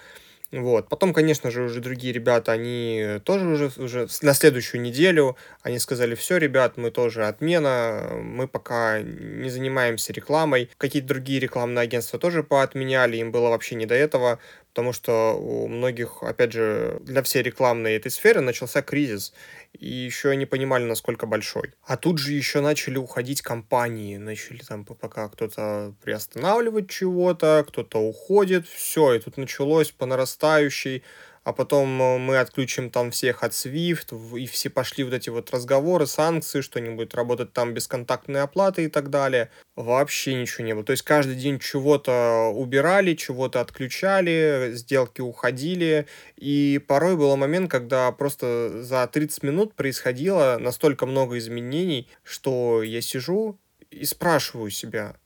Вот. 0.53 0.89
Потом, 0.89 1.13
конечно 1.13 1.51
же, 1.51 1.63
уже 1.63 1.81
другие 1.81 2.13
ребята, 2.13 2.51
они 2.53 3.21
тоже 3.25 3.47
уже, 3.47 3.71
уже 3.77 4.09
на 4.23 4.35
следующую 4.35 4.81
неделю, 4.81 5.37
они 5.63 5.79
сказали, 5.79 6.17
все, 6.17 6.39
ребят, 6.39 6.77
мы 6.77 6.91
тоже 6.91 7.27
отмена, 7.27 8.11
мы 8.21 8.49
пока 8.49 9.01
не 9.01 9.49
занимаемся 9.49 10.13
рекламой. 10.13 10.69
Какие-то 10.77 11.07
другие 11.07 11.39
рекламные 11.39 11.83
агентства 11.85 12.19
тоже 12.19 12.43
поотменяли, 12.43 13.19
им 13.19 13.31
было 13.31 13.51
вообще 13.51 13.77
не 13.77 13.87
до 13.87 13.95
этого, 13.95 14.41
потому 14.71 14.93
что 14.93 15.35
у 15.35 15.69
многих, 15.69 16.23
опять 16.23 16.53
же, 16.53 16.99
для 17.03 17.23
всей 17.23 17.43
рекламной 17.43 17.95
этой 17.97 18.11
сферы 18.11 18.41
начался 18.41 18.83
кризис, 18.83 19.33
и 19.73 19.87
еще 19.89 20.35
не 20.37 20.47
понимали, 20.47 20.85
насколько 20.85 21.27
большой. 21.27 21.75
А 21.85 21.97
тут 21.97 22.19
же 22.19 22.33
еще 22.33 22.61
начали 22.61 22.97
уходить 22.99 23.43
компании, 23.43 24.17
начали 24.17 24.59
там 24.59 24.85
пока 24.85 25.29
кто-то 25.29 25.95
приостанавливать 26.03 26.89
чего-то, 26.89 27.65
кто-то 27.69 27.99
уходит, 27.99 28.67
все, 28.67 29.15
и 29.15 29.19
тут 29.21 29.37
началось 29.37 29.91
по 29.91 30.07
нарастающей 30.07 31.03
а 31.43 31.53
потом 31.53 32.01
э, 32.01 32.19
мы 32.19 32.39
отключим 32.39 32.91
там 32.91 33.11
всех 33.11 33.43
от 33.43 33.53
SWIFT, 33.53 34.39
и 34.39 34.47
все 34.47 34.71
пошли 34.71 35.05
вот 35.05 35.15
эти 35.15 35.31
вот 35.31 35.51
разговоры, 35.51 36.07
санкции, 36.07 36.61
что-нибудь 36.61 37.15
работать 37.15 37.53
там 37.53 37.75
бесконтактной 37.75 38.43
оплаты 38.43 38.85
и 38.85 38.89
так 38.89 39.11
далее. 39.11 39.51
Вообще 39.77 40.35
ничего 40.35 40.65
не 40.65 40.75
было. 40.75 40.85
То 40.85 40.93
есть 40.93 41.03
каждый 41.03 41.37
день 41.37 41.59
чего-то 41.59 42.53
убирали, 42.55 43.15
чего-то 43.15 43.61
отключали, 43.61 44.71
сделки 44.75 45.21
уходили, 45.21 46.07
и 46.37 46.81
порой 46.87 47.17
был 47.17 47.37
момент, 47.37 47.71
когда 47.71 48.13
просто 48.13 48.83
за 48.83 49.07
30 49.07 49.43
минут 49.43 49.75
происходило 49.75 50.59
настолько 50.61 51.07
много 51.07 51.39
изменений, 51.39 52.09
что 52.23 52.83
я 52.83 53.01
сижу 53.01 53.59
и 53.91 54.05
спрашиваю 54.05 54.71
себя, 54.71 55.17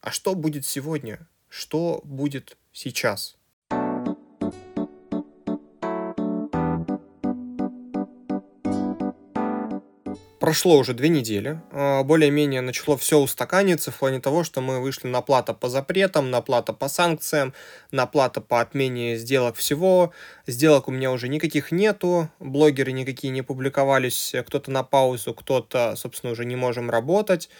а 0.00 0.10
что 0.10 0.34
будет 0.34 0.64
сегодня? 0.64 1.28
Что 1.48 2.00
будет 2.04 2.56
сейчас? 2.72 3.37
Прошло 10.48 10.78
уже 10.78 10.94
две 10.94 11.10
недели, 11.10 11.60
а, 11.72 12.02
более-менее 12.04 12.62
начало 12.62 12.96
все 12.96 13.18
устаканиться 13.18 13.90
в 13.90 13.98
плане 13.98 14.18
того, 14.18 14.44
что 14.44 14.62
мы 14.62 14.80
вышли 14.80 15.06
на 15.06 15.20
плата 15.20 15.52
по 15.52 15.68
запретам, 15.68 16.30
на 16.30 16.40
плата 16.40 16.72
по 16.72 16.88
санкциям, 16.88 17.52
на 17.90 18.06
плата 18.06 18.40
по 18.40 18.62
отмене 18.62 19.18
сделок 19.18 19.56
всего. 19.56 20.14
Сделок 20.46 20.88
у 20.88 20.90
меня 20.90 21.12
уже 21.12 21.28
никаких 21.28 21.70
нету, 21.70 22.30
блогеры 22.40 22.92
никакие 22.92 23.30
не 23.30 23.42
публиковались, 23.42 24.34
кто-то 24.46 24.70
на 24.70 24.84
паузу, 24.84 25.34
кто-то, 25.34 25.96
собственно, 25.96 26.32
уже 26.32 26.46
не 26.46 26.56
можем 26.56 26.88
работать. 26.88 27.50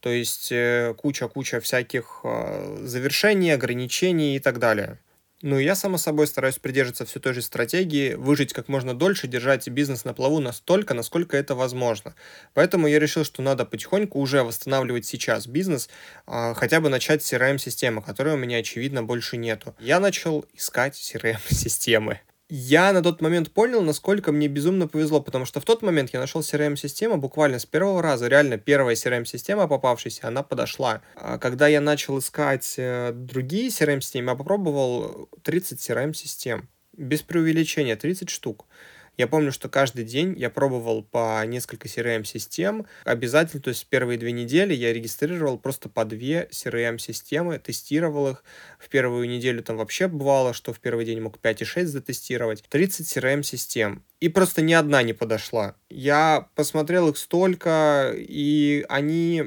То 0.00 0.10
есть 0.10 0.52
э, 0.52 0.92
куча-куча 0.98 1.60
всяких 1.62 2.20
а, 2.24 2.82
завершений, 2.82 3.54
ограничений 3.54 4.36
и 4.36 4.40
так 4.40 4.58
далее. 4.58 4.98
Ну, 5.42 5.58
я, 5.58 5.74
само 5.74 5.98
собой, 5.98 6.26
стараюсь 6.26 6.58
придерживаться 6.58 7.04
все 7.04 7.20
той 7.20 7.34
же 7.34 7.42
стратегии, 7.42 8.14
выжить 8.14 8.54
как 8.54 8.68
можно 8.68 8.94
дольше, 8.94 9.28
держать 9.28 9.68
бизнес 9.68 10.06
на 10.06 10.14
плаву 10.14 10.40
настолько, 10.40 10.94
насколько 10.94 11.36
это 11.36 11.54
возможно. 11.54 12.14
Поэтому 12.54 12.86
я 12.86 12.98
решил, 12.98 13.22
что 13.22 13.42
надо 13.42 13.66
потихоньку 13.66 14.18
уже 14.18 14.42
восстанавливать 14.42 15.04
сейчас 15.04 15.46
бизнес, 15.46 15.90
а, 16.26 16.54
хотя 16.54 16.80
бы 16.80 16.88
начать 16.88 17.22
с 17.22 17.30
CRM-системы, 17.30 18.00
которой 18.00 18.32
у 18.34 18.38
меня, 18.38 18.58
очевидно, 18.58 19.02
больше 19.02 19.36
нету. 19.36 19.74
Я 19.78 20.00
начал 20.00 20.46
искать 20.54 20.94
CRM-системы 20.94 22.20
я 22.48 22.92
на 22.92 23.02
тот 23.02 23.20
момент 23.20 23.50
понял, 23.50 23.82
насколько 23.82 24.30
мне 24.30 24.46
безумно 24.46 24.86
повезло, 24.86 25.20
потому 25.20 25.44
что 25.44 25.60
в 25.60 25.64
тот 25.64 25.82
момент 25.82 26.10
я 26.12 26.20
нашел 26.20 26.42
CRM-систему 26.42 27.16
буквально 27.16 27.58
с 27.58 27.66
первого 27.66 28.02
раза, 28.02 28.28
реально 28.28 28.56
первая 28.56 28.94
CRM-система 28.94 29.66
попавшаяся, 29.66 30.28
она 30.28 30.42
подошла. 30.42 31.02
А 31.16 31.38
когда 31.38 31.66
я 31.66 31.80
начал 31.80 32.18
искать 32.18 32.74
э, 32.76 33.12
другие 33.12 33.68
CRM-системы, 33.68 34.30
я 34.30 34.36
попробовал 34.36 35.28
30 35.42 35.78
CRM-систем. 35.80 36.68
Без 36.96 37.22
преувеличения, 37.22 37.96
30 37.96 38.30
штук. 38.30 38.66
Я 39.16 39.26
помню, 39.26 39.50
что 39.50 39.68
каждый 39.68 40.04
день 40.04 40.34
я 40.38 40.50
пробовал 40.50 41.02
по 41.02 41.42
несколько 41.46 41.88
CRM-систем. 41.88 42.86
Обязательно, 43.04 43.62
то 43.62 43.68
есть 43.68 43.86
первые 43.86 44.18
две 44.18 44.32
недели 44.32 44.74
я 44.74 44.92
регистрировал 44.92 45.58
просто 45.58 45.88
по 45.88 46.04
две 46.04 46.48
CRM-системы, 46.50 47.58
тестировал 47.58 48.28
их. 48.28 48.44
В 48.78 48.88
первую 48.88 49.28
неделю 49.28 49.62
там 49.62 49.78
вообще 49.78 50.08
бывало, 50.08 50.52
что 50.52 50.72
в 50.72 50.80
первый 50.80 51.06
день 51.06 51.20
мог 51.20 51.38
5 51.38 51.62
и 51.62 51.64
6 51.64 51.90
затестировать. 51.90 52.62
30 52.68 53.16
CRM-систем 53.16 54.04
и 54.20 54.28
просто 54.28 54.62
ни 54.62 54.72
одна 54.72 55.02
не 55.02 55.12
подошла. 55.12 55.74
Я 55.88 56.48
посмотрел 56.54 57.08
их 57.08 57.16
столько, 57.16 58.12
и 58.16 58.84
они, 58.88 59.44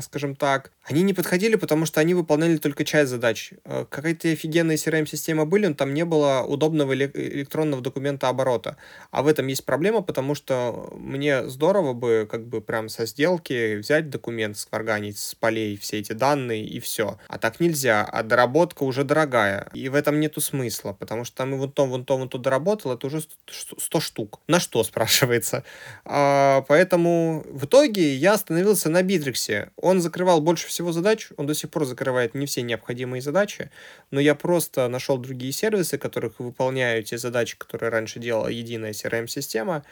скажем 0.00 0.34
так, 0.34 0.72
они 0.88 1.02
не 1.02 1.14
подходили, 1.14 1.56
потому 1.56 1.84
что 1.84 2.00
они 2.00 2.14
выполняли 2.14 2.58
только 2.58 2.84
часть 2.84 3.10
задач. 3.10 3.52
Э, 3.64 3.84
какая-то 3.88 4.28
офигенная 4.28 4.76
CRM-система 4.76 5.44
были, 5.44 5.66
но 5.66 5.74
там 5.74 5.92
не 5.94 6.04
было 6.04 6.44
удобного 6.46 6.94
электронного 6.94 7.82
документа 7.82 8.28
оборота. 8.28 8.76
А 9.10 9.22
в 9.22 9.26
этом 9.26 9.48
есть 9.48 9.64
проблема, 9.64 10.02
потому 10.02 10.36
что 10.36 10.92
мне 10.96 11.48
здорово 11.48 11.92
бы 11.92 12.28
как 12.30 12.46
бы 12.46 12.60
прям 12.60 12.88
со 12.88 13.04
сделки 13.06 13.76
взять 13.76 14.10
документ, 14.10 14.56
скварганить 14.56 15.18
с 15.18 15.34
полей 15.34 15.76
все 15.76 15.98
эти 15.98 16.12
данные 16.12 16.64
и 16.64 16.78
все. 16.78 17.18
А 17.26 17.38
так 17.38 17.58
нельзя, 17.58 18.04
а 18.04 18.22
доработка 18.22 18.84
уже 18.84 19.02
дорогая. 19.02 19.68
И 19.74 19.88
в 19.88 19.94
этом 19.96 20.20
нету 20.20 20.40
смысла, 20.40 20.92
потому 20.92 21.24
что 21.24 21.36
там 21.36 21.54
и 21.54 21.58
вон 21.58 21.72
то, 21.72 21.86
вон 21.86 22.04
то, 22.04 22.16
вон 22.16 22.28
то 22.28 22.38
доработал, 22.38 22.92
это 22.92 23.08
уже 23.08 23.22
100 23.50 24.00
штук. 24.06 24.40
На 24.46 24.60
что, 24.60 24.82
спрашивается? 24.90 25.64
А, 26.04 26.64
поэтому 26.68 27.44
в 27.50 27.66
итоге 27.66 28.14
я 28.14 28.34
остановился 28.34 28.88
на 28.88 29.02
Битриксе. 29.02 29.70
Он 29.76 30.00
закрывал 30.00 30.40
больше 30.40 30.68
всего 30.68 30.92
задач, 30.92 31.28
он 31.36 31.46
до 31.46 31.54
сих 31.54 31.70
пор 31.70 31.84
закрывает 31.84 32.34
не 32.34 32.46
все 32.46 32.62
необходимые 32.62 33.20
задачи, 33.20 33.70
но 34.10 34.20
я 34.20 34.34
просто 34.34 34.88
нашел 34.88 35.18
другие 35.18 35.52
сервисы, 35.52 35.98
которых 35.98 36.40
выполняю 36.40 37.02
те 37.02 37.18
задачи, 37.18 37.56
которые 37.58 37.90
раньше 37.90 38.18
делала 38.20 38.48
единая 38.48 38.92
CRM-система, 38.92 39.84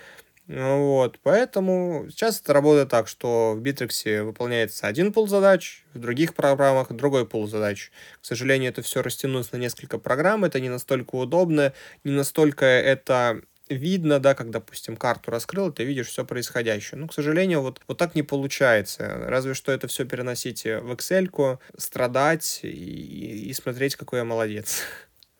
вот, 0.47 1.21
поэтому 1.23 2.07
сейчас 2.11 2.39
это 2.39 2.53
работает 2.53 2.91
так, 2.91 3.09
что 3.09 3.55
в 3.57 3.63
Bittrex 3.63 4.23
выполняется 4.23 4.87
один 4.87 5.11
пул 5.11 5.27
задач, 5.27 5.85
в 5.95 5.99
других 5.99 6.35
программах 6.35 6.93
другой 6.93 7.27
пул 7.27 7.49
задач. 7.49 7.91
К 8.21 8.27
сожалению, 8.27 8.71
это 8.71 8.83
все 8.83 9.01
растянулось 9.01 9.53
на 9.53 9.57
несколько 9.57 9.99
программ, 9.99 10.45
это 10.45 10.61
не 10.61 10.69
настолько 10.69 11.15
удобно, 11.15 11.73
не 12.05 12.13
настолько 12.13 12.67
это 12.67 13.41
видно, 13.69 14.21
да, 14.21 14.35
как, 14.35 14.51
допустим, 14.51 14.97
карту 14.97 15.31
раскрыл, 15.31 15.73
ты 15.73 15.85
видишь 15.85 16.09
все 16.09 16.25
происходящее. 16.25 16.99
Ну, 17.01 17.09
к 17.09 17.15
сожалению, 17.15 17.63
вот, 17.63 17.81
вот 17.87 17.99
так 17.99 18.15
не 18.15 18.23
получается. 18.23 19.09
Разве 19.27 19.55
что 19.55 19.73
это 19.73 19.89
все 19.89 20.05
переносить 20.05 20.65
в 20.65 20.93
Excel, 20.93 21.59
страдать 21.77 22.61
и, 22.63 23.49
и 23.49 23.53
смотреть, 23.53 23.97
какой 23.97 24.21
я 24.21 24.25
молодец. 24.25 24.83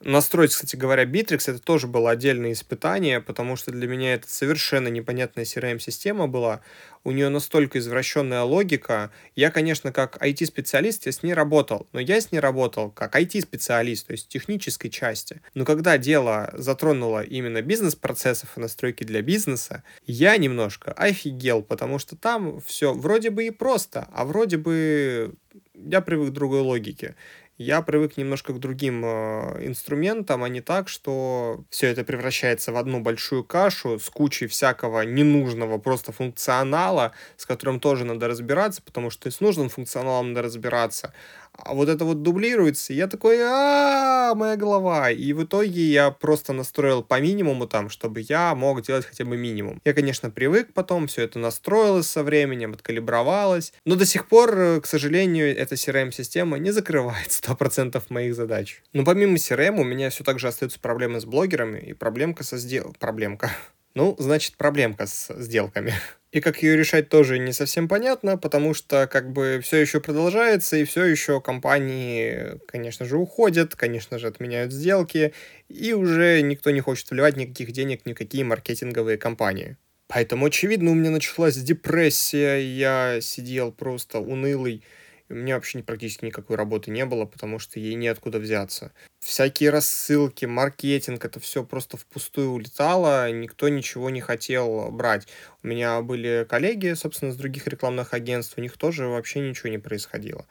Настроить, 0.03 0.51
кстати 0.51 0.75
говоря, 0.75 1.05
Bittrex 1.05 1.49
это 1.49 1.59
тоже 1.59 1.87
было 1.87 2.11
отдельное 2.11 2.51
испытание, 2.51 3.21
потому 3.21 3.55
что 3.55 3.71
для 3.71 3.87
меня 3.87 4.13
это 4.15 4.29
совершенно 4.29 4.89
непонятная 4.89 5.45
CRM-система 5.45 6.27
была. 6.27 6.59
У 7.05 7.11
нее 7.11 7.29
настолько 7.29 7.79
извращенная 7.79 8.41
логика. 8.41 9.09
Я, 9.35 9.51
конечно, 9.51 9.93
как 9.93 10.21
IT-специалист, 10.21 11.05
я 11.05 11.13
с 11.13 11.23
ней 11.23 11.33
работал, 11.33 11.87
но 11.93 12.01
я 12.01 12.19
с 12.19 12.31
ней 12.31 12.39
работал 12.39 12.91
как 12.91 13.15
IT-специалист, 13.15 14.07
то 14.07 14.11
есть 14.11 14.27
технической 14.27 14.89
части. 14.89 15.41
Но 15.53 15.63
когда 15.63 15.97
дело 15.97 16.51
затронуло 16.53 17.23
именно 17.23 17.61
бизнес-процессов 17.61 18.49
и 18.57 18.59
настройки 18.59 19.05
для 19.05 19.21
бизнеса, 19.21 19.83
я 20.05 20.35
немножко 20.35 20.91
офигел, 20.91 21.61
потому 21.61 21.99
что 21.99 22.17
там 22.17 22.59
все 22.59 22.93
вроде 22.93 23.29
бы 23.29 23.45
и 23.45 23.49
просто, 23.49 24.09
а 24.11 24.25
вроде 24.25 24.57
бы 24.57 25.35
я 25.73 26.01
привык 26.01 26.29
к 26.31 26.33
другой 26.33 26.61
логике 26.61 27.15
я 27.57 27.81
привык 27.81 28.17
немножко 28.17 28.53
к 28.53 28.59
другим 28.59 29.03
э, 29.05 29.65
инструментам, 29.65 30.43
а 30.43 30.49
не 30.49 30.61
так, 30.61 30.89
что 30.89 31.63
все 31.69 31.87
это 31.87 32.03
превращается 32.03 32.71
в 32.73 32.77
одну 32.77 32.99
большую 32.99 33.43
кашу 33.45 33.97
с 33.99 34.09
кучей 34.09 34.47
всякого 34.47 35.01
ненужного 35.03 35.77
просто 35.77 36.11
функционала, 36.11 37.13
с 37.37 37.45
которым 37.45 37.79
тоже 37.79 38.03
надо 38.03 38.27
разбираться, 38.27 38.81
потому 38.81 39.09
что 39.09 39.29
и 39.29 39.31
с 39.31 39.39
нужным 39.39 39.69
функционалом 39.69 40.33
надо 40.33 40.43
разбираться, 40.43 41.13
а 41.57 41.73
вот 41.73 41.89
это 41.89 42.05
вот 42.05 42.21
дублируется, 42.21 42.93
я 42.93 43.07
такой, 43.07 43.39
а 43.41 44.33
моя 44.35 44.55
голова. 44.55 45.11
И 45.11 45.33
в 45.33 45.43
итоге 45.43 45.81
я 45.81 46.11
просто 46.11 46.53
настроил 46.53 47.03
по 47.03 47.19
минимуму 47.19 47.67
там, 47.67 47.89
чтобы 47.89 48.21
я 48.21 48.53
мог 48.55 48.81
делать 48.81 49.05
хотя 49.05 49.25
бы 49.25 49.37
минимум. 49.37 49.81
Я, 49.85 49.93
конечно, 49.93 50.29
привык 50.29 50.73
потом, 50.73 51.07
все 51.07 51.23
это 51.23 51.39
настроилось 51.39 52.07
со 52.07 52.23
временем, 52.23 52.73
откалибровалось, 52.73 53.73
но 53.85 53.95
до 53.95 54.05
сих 54.05 54.27
пор, 54.27 54.57
э, 54.57 54.81
к 54.81 54.85
сожалению, 54.85 55.55
эта 55.57 55.75
CRM-система 55.75 56.57
не 56.57 56.71
закрывает 56.71 57.29
100% 57.29 58.01
моих 58.09 58.35
задач. 58.35 58.81
Но 58.93 59.03
помимо 59.03 59.35
CRM 59.35 59.79
у 59.79 59.83
меня 59.83 60.09
все 60.09 60.23
так 60.23 60.39
же 60.39 60.47
остаются 60.47 60.79
проблемы 60.79 61.19
с 61.19 61.25
блогерами 61.25 61.79
и 61.79 61.93
проблемка 61.93 62.43
со 62.43 62.57
сдел... 62.57 62.95
Проблемка. 62.99 63.51
Ну, 63.95 64.15
значит, 64.19 64.57
проблемка 64.57 65.07
с 65.07 65.33
сделками. 65.41 65.93
И 66.31 66.41
как 66.41 66.61
ее 66.61 66.75
решать 66.75 67.07
тоже 67.07 67.39
не 67.39 67.53
совсем 67.53 67.87
понятно, 67.87 68.37
потому 68.37 68.73
что 68.73 69.07
как 69.07 69.31
бы 69.31 69.61
все 69.63 69.77
еще 69.77 70.01
продолжается, 70.01 70.75
и 70.75 70.83
все 70.83 71.05
еще 71.05 71.39
компании, 71.39 72.59
конечно 72.67 73.05
же, 73.05 73.17
уходят, 73.17 73.73
конечно 73.77 74.19
же, 74.19 74.27
отменяют 74.27 74.73
сделки, 74.73 75.33
и 75.69 75.93
уже 75.93 76.41
никто 76.41 76.71
не 76.71 76.81
хочет 76.81 77.09
вливать 77.09 77.37
никаких 77.37 77.71
денег 77.71 78.05
ни 78.05 78.11
в 78.11 78.17
какие 78.17 78.43
маркетинговые 78.43 79.17
компании. 79.17 79.77
Поэтому, 80.07 80.47
очевидно, 80.47 80.91
у 80.91 80.93
меня 80.93 81.09
началась 81.09 81.55
депрессия, 81.55 82.57
я 82.57 83.19
сидел 83.21 83.71
просто 83.71 84.19
унылый, 84.19 84.83
и 85.29 85.33
у 85.33 85.35
меня 85.35 85.55
вообще 85.55 85.81
практически 85.83 86.25
никакой 86.25 86.55
работы 86.55 86.91
не 86.91 87.05
было, 87.05 87.25
потому 87.25 87.59
что 87.59 87.79
ей 87.79 87.95
неоткуда 87.95 88.39
взяться. 88.39 88.91
Всякие 89.19 89.71
рассылки, 89.71 90.45
маркетинг, 90.45 91.25
это 91.25 91.39
все 91.39 91.63
просто 91.63 91.97
впустую 91.97 92.51
улетало, 92.51 93.31
никто 93.31 93.69
ничего 93.69 94.09
не 94.09 94.21
хотел 94.21 94.91
брать. 94.91 95.27
У 95.63 95.67
меня 95.67 96.01
были 96.01 96.45
коллеги, 96.47 96.93
собственно, 96.93 97.31
с 97.31 97.37
других 97.37 97.67
рекламных 97.67 98.13
агентств, 98.13 98.57
у 98.57 98.61
них 98.61 98.77
тоже 98.77 99.07
вообще 99.07 99.39
ничего 99.39 99.69
не 99.69 99.79
происходило. 99.79 100.45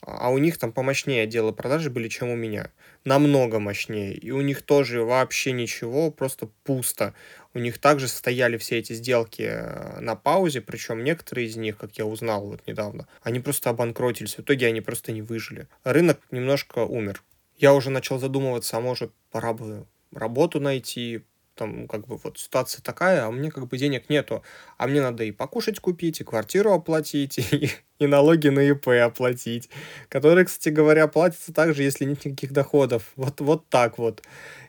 А 0.00 0.30
у 0.30 0.38
них 0.38 0.58
там 0.58 0.72
помощнее 0.72 1.24
отделы 1.24 1.52
продажи 1.52 1.90
были, 1.90 2.08
чем 2.08 2.30
у 2.30 2.36
меня. 2.36 2.70
Намного 3.04 3.58
мощнее. 3.58 4.14
И 4.14 4.30
у 4.30 4.40
них 4.40 4.62
тоже 4.62 5.02
вообще 5.02 5.52
ничего, 5.52 6.10
просто 6.10 6.48
пусто. 6.64 7.14
У 7.54 7.58
них 7.58 7.78
также 7.78 8.08
стояли 8.08 8.56
все 8.56 8.78
эти 8.78 8.92
сделки 8.92 9.42
э, 9.42 10.00
на 10.00 10.14
паузе, 10.14 10.60
причем 10.60 11.02
некоторые 11.02 11.46
из 11.46 11.56
них, 11.56 11.76
как 11.76 11.98
я 11.98 12.06
узнал 12.06 12.46
вот 12.46 12.66
недавно, 12.66 13.08
они 13.22 13.40
просто 13.40 13.70
обанкротились. 13.70 14.36
В 14.36 14.40
итоге 14.40 14.66
они 14.66 14.80
просто 14.80 15.12
не 15.12 15.22
выжили. 15.22 15.68
Рынок 15.84 16.20
немножко 16.30 16.80
умер. 16.80 17.22
Я 17.56 17.74
уже 17.74 17.90
начал 17.90 18.18
задумываться, 18.18 18.76
а 18.76 18.80
может, 18.80 19.12
пора 19.30 19.52
бы 19.52 19.86
работу 20.12 20.60
найти, 20.60 21.24
там 21.58 21.88
как 21.88 22.06
бы 22.06 22.16
вот 22.16 22.38
ситуация 22.38 22.82
такая, 22.82 23.26
а 23.26 23.30
мне 23.30 23.50
как 23.50 23.66
бы 23.66 23.76
денег 23.76 24.08
нету, 24.08 24.42
а 24.78 24.86
мне 24.86 25.02
надо 25.02 25.24
и 25.24 25.32
покушать 25.32 25.80
купить, 25.80 26.20
и 26.20 26.24
квартиру 26.24 26.72
оплатить, 26.72 27.38
и, 27.52 27.70
и 27.98 28.06
налоги 28.06 28.48
на 28.48 28.60
ИП 28.60 28.88
оплатить, 28.88 29.68
которые, 30.08 30.46
кстати 30.46 30.68
говоря, 30.70 31.08
платятся 31.08 31.52
также, 31.52 31.82
если 31.82 32.04
нет 32.04 32.24
никаких 32.24 32.52
доходов. 32.52 33.12
Вот, 33.16 33.40
вот 33.40 33.68
так 33.68 33.98
вот. 33.98 34.22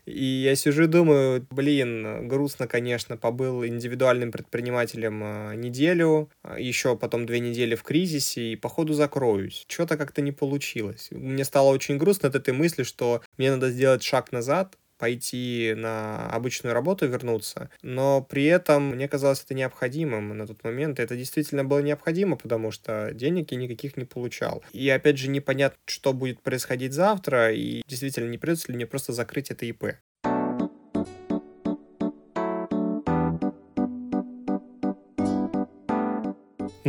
И 0.06 0.24
я 0.24 0.56
сижу 0.56 0.84
и 0.84 0.88
думаю, 0.88 1.46
блин, 1.52 2.28
грустно, 2.28 2.68
конечно, 2.68 3.16
побыл 3.16 3.64
индивидуальным 3.64 4.32
предпринимателем 4.32 5.22
а, 5.24 5.54
неделю, 5.54 6.32
а, 6.42 6.60
еще 6.60 6.98
потом 6.98 7.28
две 7.28 7.40
недели 7.40 7.76
в 7.76 7.84
кризисе, 7.84 8.54
и 8.54 8.56
походу 8.56 8.94
закроюсь. 8.94 9.66
Что-то 9.68 9.98
как-то 9.98 10.22
не 10.22 10.32
получилось. 10.32 11.10
Мне 11.12 11.46
стало 11.46 11.70
очень 11.70 11.98
грустно 11.98 12.30
от 12.30 12.36
этой 12.36 12.56
мысли, 12.56 12.82
что 12.82 13.22
мне 13.38 13.52
надо 13.52 13.70
сделать 13.70 14.02
шаг 14.02 14.32
назад, 14.32 14.78
пойти 15.00 15.74
на 15.76 16.30
обычную 16.30 16.74
работу 16.74 17.08
вернуться, 17.08 17.70
но 17.82 18.22
при 18.22 18.46
этом 18.46 18.90
мне 18.90 19.08
казалось 19.08 19.42
это 19.44 19.56
необходимым 19.56 20.38
на 20.38 20.46
тот 20.46 20.64
момент. 20.64 21.00
Это 21.00 21.16
действительно 21.16 21.64
было 21.64 21.80
необходимо, 21.80 22.36
потому 22.36 22.72
что 22.72 23.12
денег 23.14 23.52
я 23.52 23.58
никаких 23.58 23.98
не 23.98 24.06
получал. 24.06 24.64
И 24.74 24.88
опять 24.90 25.18
же 25.18 25.30
непонятно, 25.30 25.80
что 25.86 26.14
будет 26.14 26.42
происходить 26.42 26.94
завтра, 26.94 27.52
и 27.54 27.82
действительно 27.88 28.30
не 28.30 28.38
придется 28.38 28.72
ли 28.72 28.76
мне 28.76 28.86
просто 28.86 29.14
закрыть 29.14 29.50
это 29.50 29.66
ИП. 29.66 29.96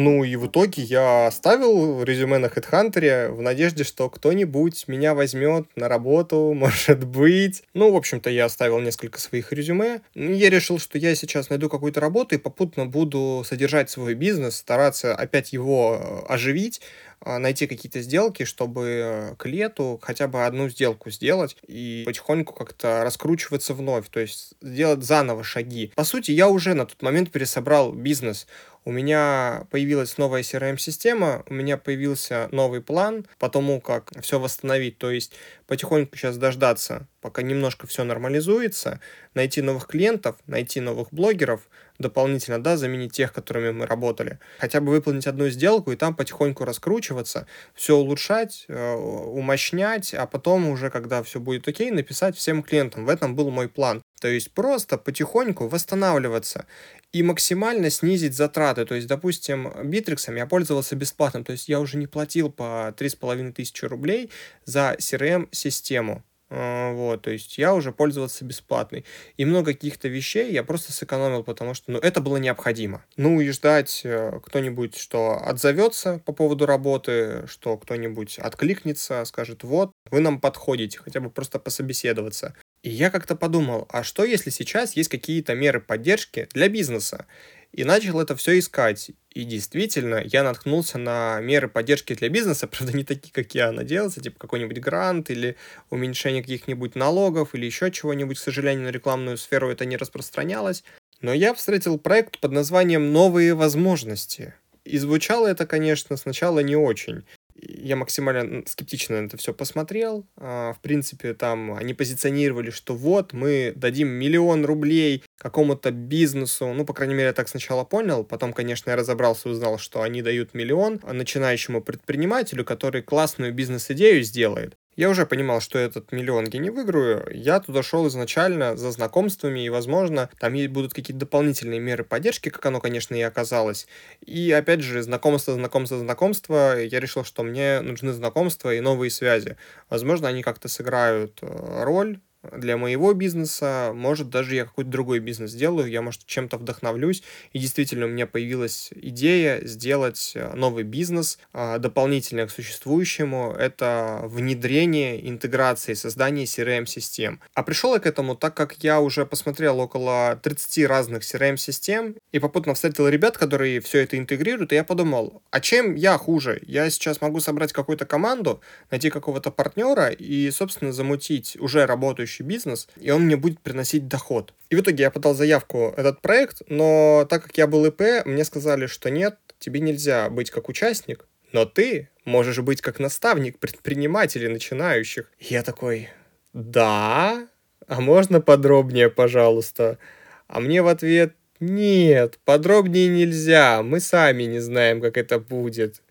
Ну 0.03 0.25
и 0.25 0.35
в 0.37 0.47
итоге 0.47 0.83
я 0.83 1.27
оставил 1.27 2.03
резюме 2.03 2.39
на 2.39 2.47
HeadHunter 2.47 3.33
в 3.33 3.43
надежде, 3.43 3.85
что 3.85 4.09
кто-нибудь 4.09 4.89
меня 4.89 5.15
возьмет 5.15 5.67
на 5.77 5.89
работу, 5.89 6.55
может 6.57 7.05
быть. 7.05 7.65
Ну, 7.75 7.93
в 7.93 7.97
общем-то, 7.97 8.31
я 8.31 8.47
оставил 8.47 8.81
несколько 8.81 9.21
своих 9.21 9.53
резюме. 9.53 10.01
Я 10.15 10.49
решил, 10.49 10.79
что 10.79 10.97
я 10.97 11.15
сейчас 11.15 11.51
найду 11.51 11.69
какую-то 11.69 12.01
работу 12.01 12.35
и 12.35 12.39
попутно 12.39 12.87
буду 12.87 13.45
содержать 13.47 13.91
свой 13.91 14.15
бизнес, 14.15 14.57
стараться 14.57 15.15
опять 15.15 15.53
его 15.53 16.01
э, 16.01 16.33
оживить, 16.33 16.81
найти 17.25 17.67
какие-то 17.67 18.01
сделки, 18.01 18.45
чтобы 18.45 19.35
к 19.39 19.47
лету 19.47 19.99
хотя 20.03 20.29
бы 20.29 20.45
одну 20.45 20.69
сделку 20.69 21.11
сделать 21.11 21.57
и 21.67 22.03
потихоньку 22.07 22.55
как-то 22.55 23.03
раскручиваться 23.05 23.75
вновь, 23.75 24.09
то 24.09 24.21
есть 24.21 24.55
сделать 24.61 25.03
заново 25.03 25.45
шаги. 25.45 25.93
По 25.95 26.05
сути, 26.05 26.31
я 26.31 26.49
уже 26.49 26.75
на 26.75 26.87
тот 26.87 27.03
момент 27.03 27.31
пересобрал 27.31 27.93
бизнес 27.93 28.47
у 28.85 28.93
меня 28.93 29.67
появилась 29.71 30.17
новая 30.17 30.43
CRM-система, 30.43 31.45
у 31.49 31.55
меня 31.55 31.77
появился 31.77 32.49
новый 32.51 32.81
план 32.81 33.27
по 33.39 33.51
тому, 33.51 33.81
как 33.81 34.11
все 34.23 34.39
восстановить. 34.39 34.99
То 34.99 35.11
есть 35.11 35.33
потихоньку 35.67 36.17
сейчас 36.17 36.39
дождаться, 36.39 37.07
пока 37.21 37.43
немножко 37.43 37.87
все 37.87 38.05
нормализуется, 38.05 39.01
найти 39.35 39.63
новых 39.63 39.87
клиентов, 39.87 40.37
найти 40.47 40.81
новых 40.81 41.13
блогеров, 41.13 41.69
дополнительно, 41.99 42.63
да, 42.63 42.77
заменить 42.77 43.13
тех, 43.13 43.33
которыми 43.33 43.71
мы 43.71 43.87
работали. 43.87 44.39
Хотя 44.59 44.81
бы 44.81 44.91
выполнить 44.91 45.27
одну 45.27 45.49
сделку 45.49 45.93
и 45.93 45.97
там 45.97 46.15
потихоньку 46.15 46.65
раскручиваться, 46.65 47.47
все 47.75 47.97
улучшать, 47.97 48.65
э, 48.69 48.95
умощнять, 48.95 50.15
а 50.15 50.27
потом 50.27 50.69
уже, 50.69 50.91
когда 50.91 51.23
все 51.23 51.41
будет 51.41 51.69
окей, 51.69 51.91
написать 51.91 52.37
всем 52.37 52.63
клиентам. 52.63 53.05
В 53.05 53.09
этом 53.09 53.37
был 53.37 53.51
мой 53.51 53.69
план. 53.69 54.03
То 54.21 54.29
есть 54.29 54.53
просто 54.53 54.99
потихоньку 54.99 55.69
восстанавливаться 55.69 56.67
и 57.13 57.23
максимально 57.23 57.91
снизить 57.91 58.35
затраты. 58.35 58.85
То 58.85 58.95
есть, 58.95 59.07
допустим, 59.07 59.69
Bittrex 59.69 60.37
я 60.37 60.47
пользовался 60.47 60.95
бесплатно, 60.97 61.43
то 61.43 61.53
есть 61.53 61.69
я 61.69 61.81
уже 61.81 61.97
не 61.97 62.07
платил 62.07 62.51
по 62.51 62.95
3,5 62.97 63.53
тысячи 63.53 63.85
рублей 63.85 64.31
за 64.65 64.97
CRM-систему. 64.99 66.23
А, 66.53 66.93
вот, 66.93 67.23
то 67.23 67.31
есть 67.31 67.59
я 67.59 67.75
уже 67.75 67.93
пользовался 67.93 68.45
бесплатной. 68.45 69.05
И 69.37 69.45
много 69.45 69.73
каких-то 69.73 70.09
вещей 70.09 70.53
я 70.53 70.65
просто 70.65 70.93
сэкономил, 70.93 71.45
потому 71.45 71.75
что, 71.75 71.93
ну, 71.93 71.99
это 71.99 72.21
было 72.21 72.39
необходимо. 72.39 73.05
Ну, 73.17 73.41
и 73.41 73.49
ждать 73.51 74.01
э, 74.05 74.41
кто-нибудь, 74.45 74.97
что 74.97 75.41
отзовется 75.45 76.21
по 76.27 76.33
поводу 76.33 76.67
работы, 76.67 77.47
что 77.47 77.79
кто-нибудь 77.79 78.39
откликнется, 78.41 79.25
скажет, 79.27 79.63
вот, 79.63 79.93
вы 80.11 80.19
нам 80.21 80.41
подходите, 80.41 80.99
хотя 80.99 81.21
бы 81.21 81.31
просто 81.31 81.61
пособеседоваться. 81.61 82.57
И 82.83 82.91
я 82.91 83.11
как-то 83.11 83.37
подумал, 83.37 83.87
а 83.91 84.03
что 84.03 84.25
если 84.25 84.51
сейчас 84.51 84.97
есть 84.97 85.11
какие-то 85.11 85.55
меры 85.55 85.81
поддержки 85.81 86.49
для 86.53 86.69
бизнеса? 86.69 87.27
И 87.73 87.85
начал 87.85 88.21
это 88.21 88.35
все 88.35 88.59
искать. 88.59 89.13
И 89.31 89.45
действительно, 89.45 90.21
я 90.25 90.43
наткнулся 90.43 90.99
на 90.99 91.41
меры 91.41 91.69
поддержки 91.69 92.15
для 92.15 92.29
бизнеса, 92.29 92.67
правда, 92.71 92.97
не 92.97 93.05
такие, 93.05 93.33
как 93.33 93.55
я 93.55 93.71
надеялся, 93.73 94.21
типа 94.21 94.39
какой-нибудь 94.39 94.79
грант 94.79 95.31
или 95.31 95.57
уменьшение 95.89 96.43
каких-нибудь 96.43 96.97
налогов 96.97 97.55
или 97.55 97.67
еще 97.67 97.91
чего-нибудь. 97.91 98.39
К 98.39 98.43
сожалению, 98.43 98.85
на 98.85 98.91
рекламную 98.91 99.37
сферу 99.37 99.71
это 99.71 99.85
не 99.85 99.97
распространялось. 99.97 100.83
Но 101.21 101.33
я 101.33 101.55
встретил 101.55 101.99
проект 101.99 102.41
под 102.41 102.53
названием 102.53 103.13
«Новые 103.13 103.55
возможности». 103.55 104.55
И 104.85 104.97
звучало 104.99 105.47
это, 105.47 105.67
конечно, 105.67 106.17
сначала 106.17 106.61
не 106.61 106.75
очень 106.75 107.25
я 107.63 107.97
максимально 107.97 108.63
скептично 108.67 109.21
на 109.21 109.27
это 109.27 109.37
все 109.37 109.53
посмотрел. 109.53 110.27
А, 110.37 110.73
в 110.73 110.81
принципе, 110.81 111.35
там 111.35 111.73
они 111.75 111.95
позиционировали, 111.95 112.71
что 112.71 112.95
вот, 112.95 113.33
мы 113.33 113.73
дадим 113.77 114.09
миллион 114.09 114.65
рублей 114.65 115.25
какому-то 115.39 115.91
бизнесу. 115.91 116.73
Ну, 116.73 116.85
по 116.85 116.95
крайней 116.95 117.15
мере, 117.15 117.29
я 117.29 117.33
так 117.33 117.49
сначала 117.49 117.85
понял. 117.85 118.25
Потом, 118.25 118.53
конечно, 118.53 118.91
я 118.91 118.97
разобрался 118.97 119.49
и 119.49 119.53
узнал, 119.53 119.79
что 119.79 120.03
они 120.03 120.23
дают 120.23 120.55
миллион 120.55 121.01
начинающему 121.03 121.81
предпринимателю, 121.81 122.65
который 122.65 123.03
классную 123.03 123.53
бизнес-идею 123.53 124.23
сделает. 124.23 124.77
Я 124.97 125.09
уже 125.09 125.25
понимал, 125.25 125.61
что 125.61 125.79
этот 125.79 126.13
миллион 126.13 126.47
я 126.53 126.59
не 126.59 126.71
выиграю. 126.71 127.27
Я 127.33 127.61
туда 127.61 127.83
шел 127.83 128.07
изначально 128.09 128.77
за 128.77 128.91
знакомствами, 128.91 129.61
и, 129.65 129.69
возможно, 129.69 130.29
там 130.39 130.55
будут 130.73 130.93
какие-то 130.93 131.21
дополнительные 131.21 131.81
меры 131.81 132.05
поддержки, 132.05 132.49
как 132.49 132.65
оно, 132.67 132.81
конечно, 132.81 133.15
и 133.15 133.23
оказалось. 133.23 133.87
И, 134.21 134.51
опять 134.53 134.81
же, 134.81 135.03
знакомство, 135.03 135.55
знакомство, 135.55 135.99
знакомство. 135.99 136.81
Я 136.81 137.01
решил, 137.01 137.25
что 137.25 137.43
мне 137.43 137.81
нужны 137.81 138.13
знакомства 138.13 138.75
и 138.75 138.81
новые 138.81 139.11
связи. 139.11 139.57
Возможно, 139.89 140.29
они 140.29 140.43
как-то 140.43 140.69
сыграют 140.69 141.39
э, 141.43 141.83
роль 141.85 142.21
для 142.43 142.77
моего 142.77 143.13
бизнеса, 143.13 143.93
может, 143.95 144.31
даже 144.31 144.55
я 144.55 144.65
какой-то 144.65 144.91
другой 144.91 145.19
бизнес 145.19 145.51
сделаю, 145.51 145.91
я, 145.91 146.01
может, 146.03 146.25
чем-то 146.27 146.57
вдохновлюсь, 146.57 147.23
и 147.53 147.59
действительно 147.59 148.07
у 148.07 148.09
меня 148.09 148.27
появилась 148.27 148.91
идея 148.95 149.61
сделать 149.67 150.33
э, 150.35 150.55
новый 150.55 150.85
бизнес, 150.85 151.39
а, 151.53 151.79
дополнительно 151.79 152.47
к 152.47 152.51
существующему, 152.51 153.55
это 153.59 154.23
внедрение, 154.25 155.29
интеграция 155.29 155.93
и 155.93 155.97
создание 155.97 156.47
CRM-систем. 156.47 157.41
А 157.55 157.63
пришел 157.63 157.95
я 157.95 158.01
к 158.01 158.07
этому, 158.07 158.35
так 158.37 158.55
как 158.55 158.75
я 158.83 159.01
уже 159.01 159.27
посмотрел 159.27 159.79
около 159.79 160.39
30 160.43 160.87
разных 160.87 161.23
CRM-систем, 161.23 162.17
и 162.33 162.39
попутно 162.39 162.75
встретил 162.75 163.09
ребят, 163.09 163.37
которые 163.37 163.81
все 163.81 163.99
это 164.01 164.17
интегрируют, 164.17 164.73
и 164.73 164.77
я 164.77 164.85
подумал, 164.85 165.43
а 165.51 165.61
чем 165.61 165.95
я 165.95 166.17
хуже? 166.17 166.61
Я 166.67 166.89
сейчас 166.89 167.21
могу 167.21 167.41
собрать 167.41 167.73
какую-то 167.73 168.07
команду, 168.07 168.61
найти 168.91 169.11
какого-то 169.11 169.51
партнера 169.51 170.09
и, 170.09 170.51
собственно, 170.51 170.93
замутить 170.93 171.57
уже 171.61 171.85
работающую 171.85 172.30
работающий 172.31 172.45
бизнес, 172.45 172.89
и 172.97 173.11
он 173.11 173.23
мне 173.23 173.37
будет 173.37 173.61
приносить 173.61 174.09
доход. 174.09 174.55
И 174.71 174.77
в 174.77 174.81
итоге 174.81 175.05
я 175.05 175.11
подал 175.11 175.35
заявку 175.35 175.93
этот 175.97 176.21
проект, 176.21 176.63
но 176.69 177.27
так 177.29 177.43
как 177.43 177.59
я 177.59 177.67
был 177.67 177.87
ИП, 177.87 178.25
мне 178.25 178.45
сказали, 178.45 178.87
что 178.87 179.11
нет, 179.11 179.37
тебе 179.59 179.81
нельзя 179.81 180.31
быть 180.31 180.51
как 180.51 180.69
участник, 180.69 181.27
но 181.53 181.65
ты 181.65 182.09
можешь 182.25 182.59
быть 182.59 182.81
как 182.81 183.01
наставник 183.01 183.59
предпринимателей 183.59 184.49
начинающих. 184.49 185.31
Я 185.39 185.63
такой, 185.63 186.09
да, 186.53 187.47
а 187.87 188.01
можно 188.01 188.41
подробнее, 188.41 189.09
пожалуйста? 189.09 189.99
А 190.47 190.61
мне 190.61 190.83
в 190.83 190.87
ответ, 190.89 191.35
нет, 191.61 192.39
подробнее 192.45 193.09
нельзя, 193.09 193.83
мы 193.83 194.01
сами 194.01 194.45
не 194.45 194.61
знаем, 194.61 195.01
как 195.01 195.17
это 195.17 195.39
будет. 195.39 196.03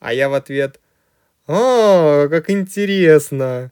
А 0.00 0.14
я 0.14 0.28
в 0.28 0.34
ответ, 0.34 0.80
а, 1.46 2.28
как 2.28 2.48
интересно. 2.50 3.70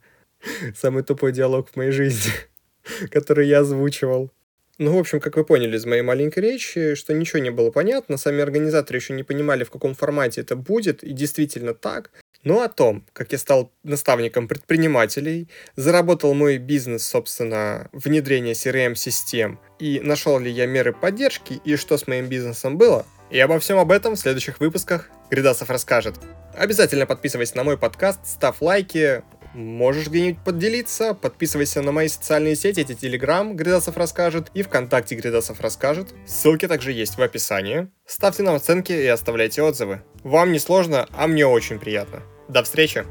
Самый 0.77 1.03
тупой 1.03 1.33
диалог 1.33 1.71
в 1.71 1.77
моей 1.77 1.91
жизни, 1.91 2.33
который 3.11 3.49
я 3.49 3.61
озвучивал. 3.61 4.31
Ну, 4.79 4.95
в 4.95 4.99
общем, 4.99 5.19
как 5.19 5.37
вы 5.37 5.45
поняли 5.45 5.77
из 5.77 5.87
моей 5.87 6.03
маленькой 6.03 6.39
речи, 6.41 6.95
что 6.95 7.13
ничего 7.13 7.41
не 7.41 7.51
было 7.51 7.73
понятно, 7.73 8.17
сами 8.17 8.41
организаторы 8.41 8.99
еще 8.99 9.13
не 9.13 9.25
понимали, 9.25 9.65
в 9.65 9.71
каком 9.71 9.95
формате 9.95 10.41
это 10.41 10.55
будет, 10.55 11.03
и 11.03 11.13
действительно 11.13 11.75
так. 11.75 12.13
Но 12.45 12.63
о 12.63 12.69
том, 12.69 13.05
как 13.13 13.33
я 13.33 13.39
стал 13.39 13.73
наставником 13.83 14.47
предпринимателей, 14.47 15.49
заработал 15.75 16.33
мой 16.35 16.59
бизнес, 16.59 17.05
собственно, 17.05 17.89
внедрение 17.93 18.55
CRM-систем, 18.55 19.59
и 19.81 19.99
нашел 19.99 20.39
ли 20.39 20.49
я 20.49 20.67
меры 20.67 20.93
поддержки, 20.93 21.61
и 21.65 21.75
что 21.75 21.99
с 21.99 22.07
моим 22.07 22.29
бизнесом 22.29 22.79
было, 22.79 23.05
и 23.31 23.39
обо 23.41 23.59
всем 23.59 23.79
об 23.79 23.91
этом 23.91 24.15
в 24.15 24.19
следующих 24.19 24.61
выпусках. 24.61 25.11
Гридасов 25.31 25.71
расскажет. 25.71 26.15
Обязательно 26.55 27.05
подписывайся 27.05 27.57
на 27.57 27.65
мой 27.65 27.77
подкаст, 27.77 28.21
ставь 28.25 28.61
лайки, 28.61 29.23
Можешь 29.55 30.09
где-нибудь 30.09 30.45
поделиться, 30.45 31.15
подписывайся 31.15 31.83
на 31.83 31.93
мои 31.93 32.09
социальные 32.09 32.57
сети, 32.57 32.81
эти 32.81 32.95
Телеграм 32.95 33.57
Гридасов 33.57 33.97
расскажет 33.97 34.51
и 34.55 34.63
ВКонтакте 34.63 35.15
Гридасов 35.15 35.61
расскажет. 35.61 36.15
Ссылки 36.27 36.69
также 36.69 36.93
есть 36.93 37.19
в 37.19 37.23
описании. 37.23 37.89
Ставьте 38.07 38.43
нам 38.43 38.57
оценки 38.57 38.93
и 38.93 39.07
оставляйте 39.07 39.63
отзывы. 39.63 40.03
Вам 40.23 40.53
не 40.53 40.59
сложно, 40.59 41.09
а 41.13 41.27
мне 41.27 41.47
очень 41.47 41.79
приятно. 41.79 42.23
До 42.49 42.63
встречи! 42.63 43.05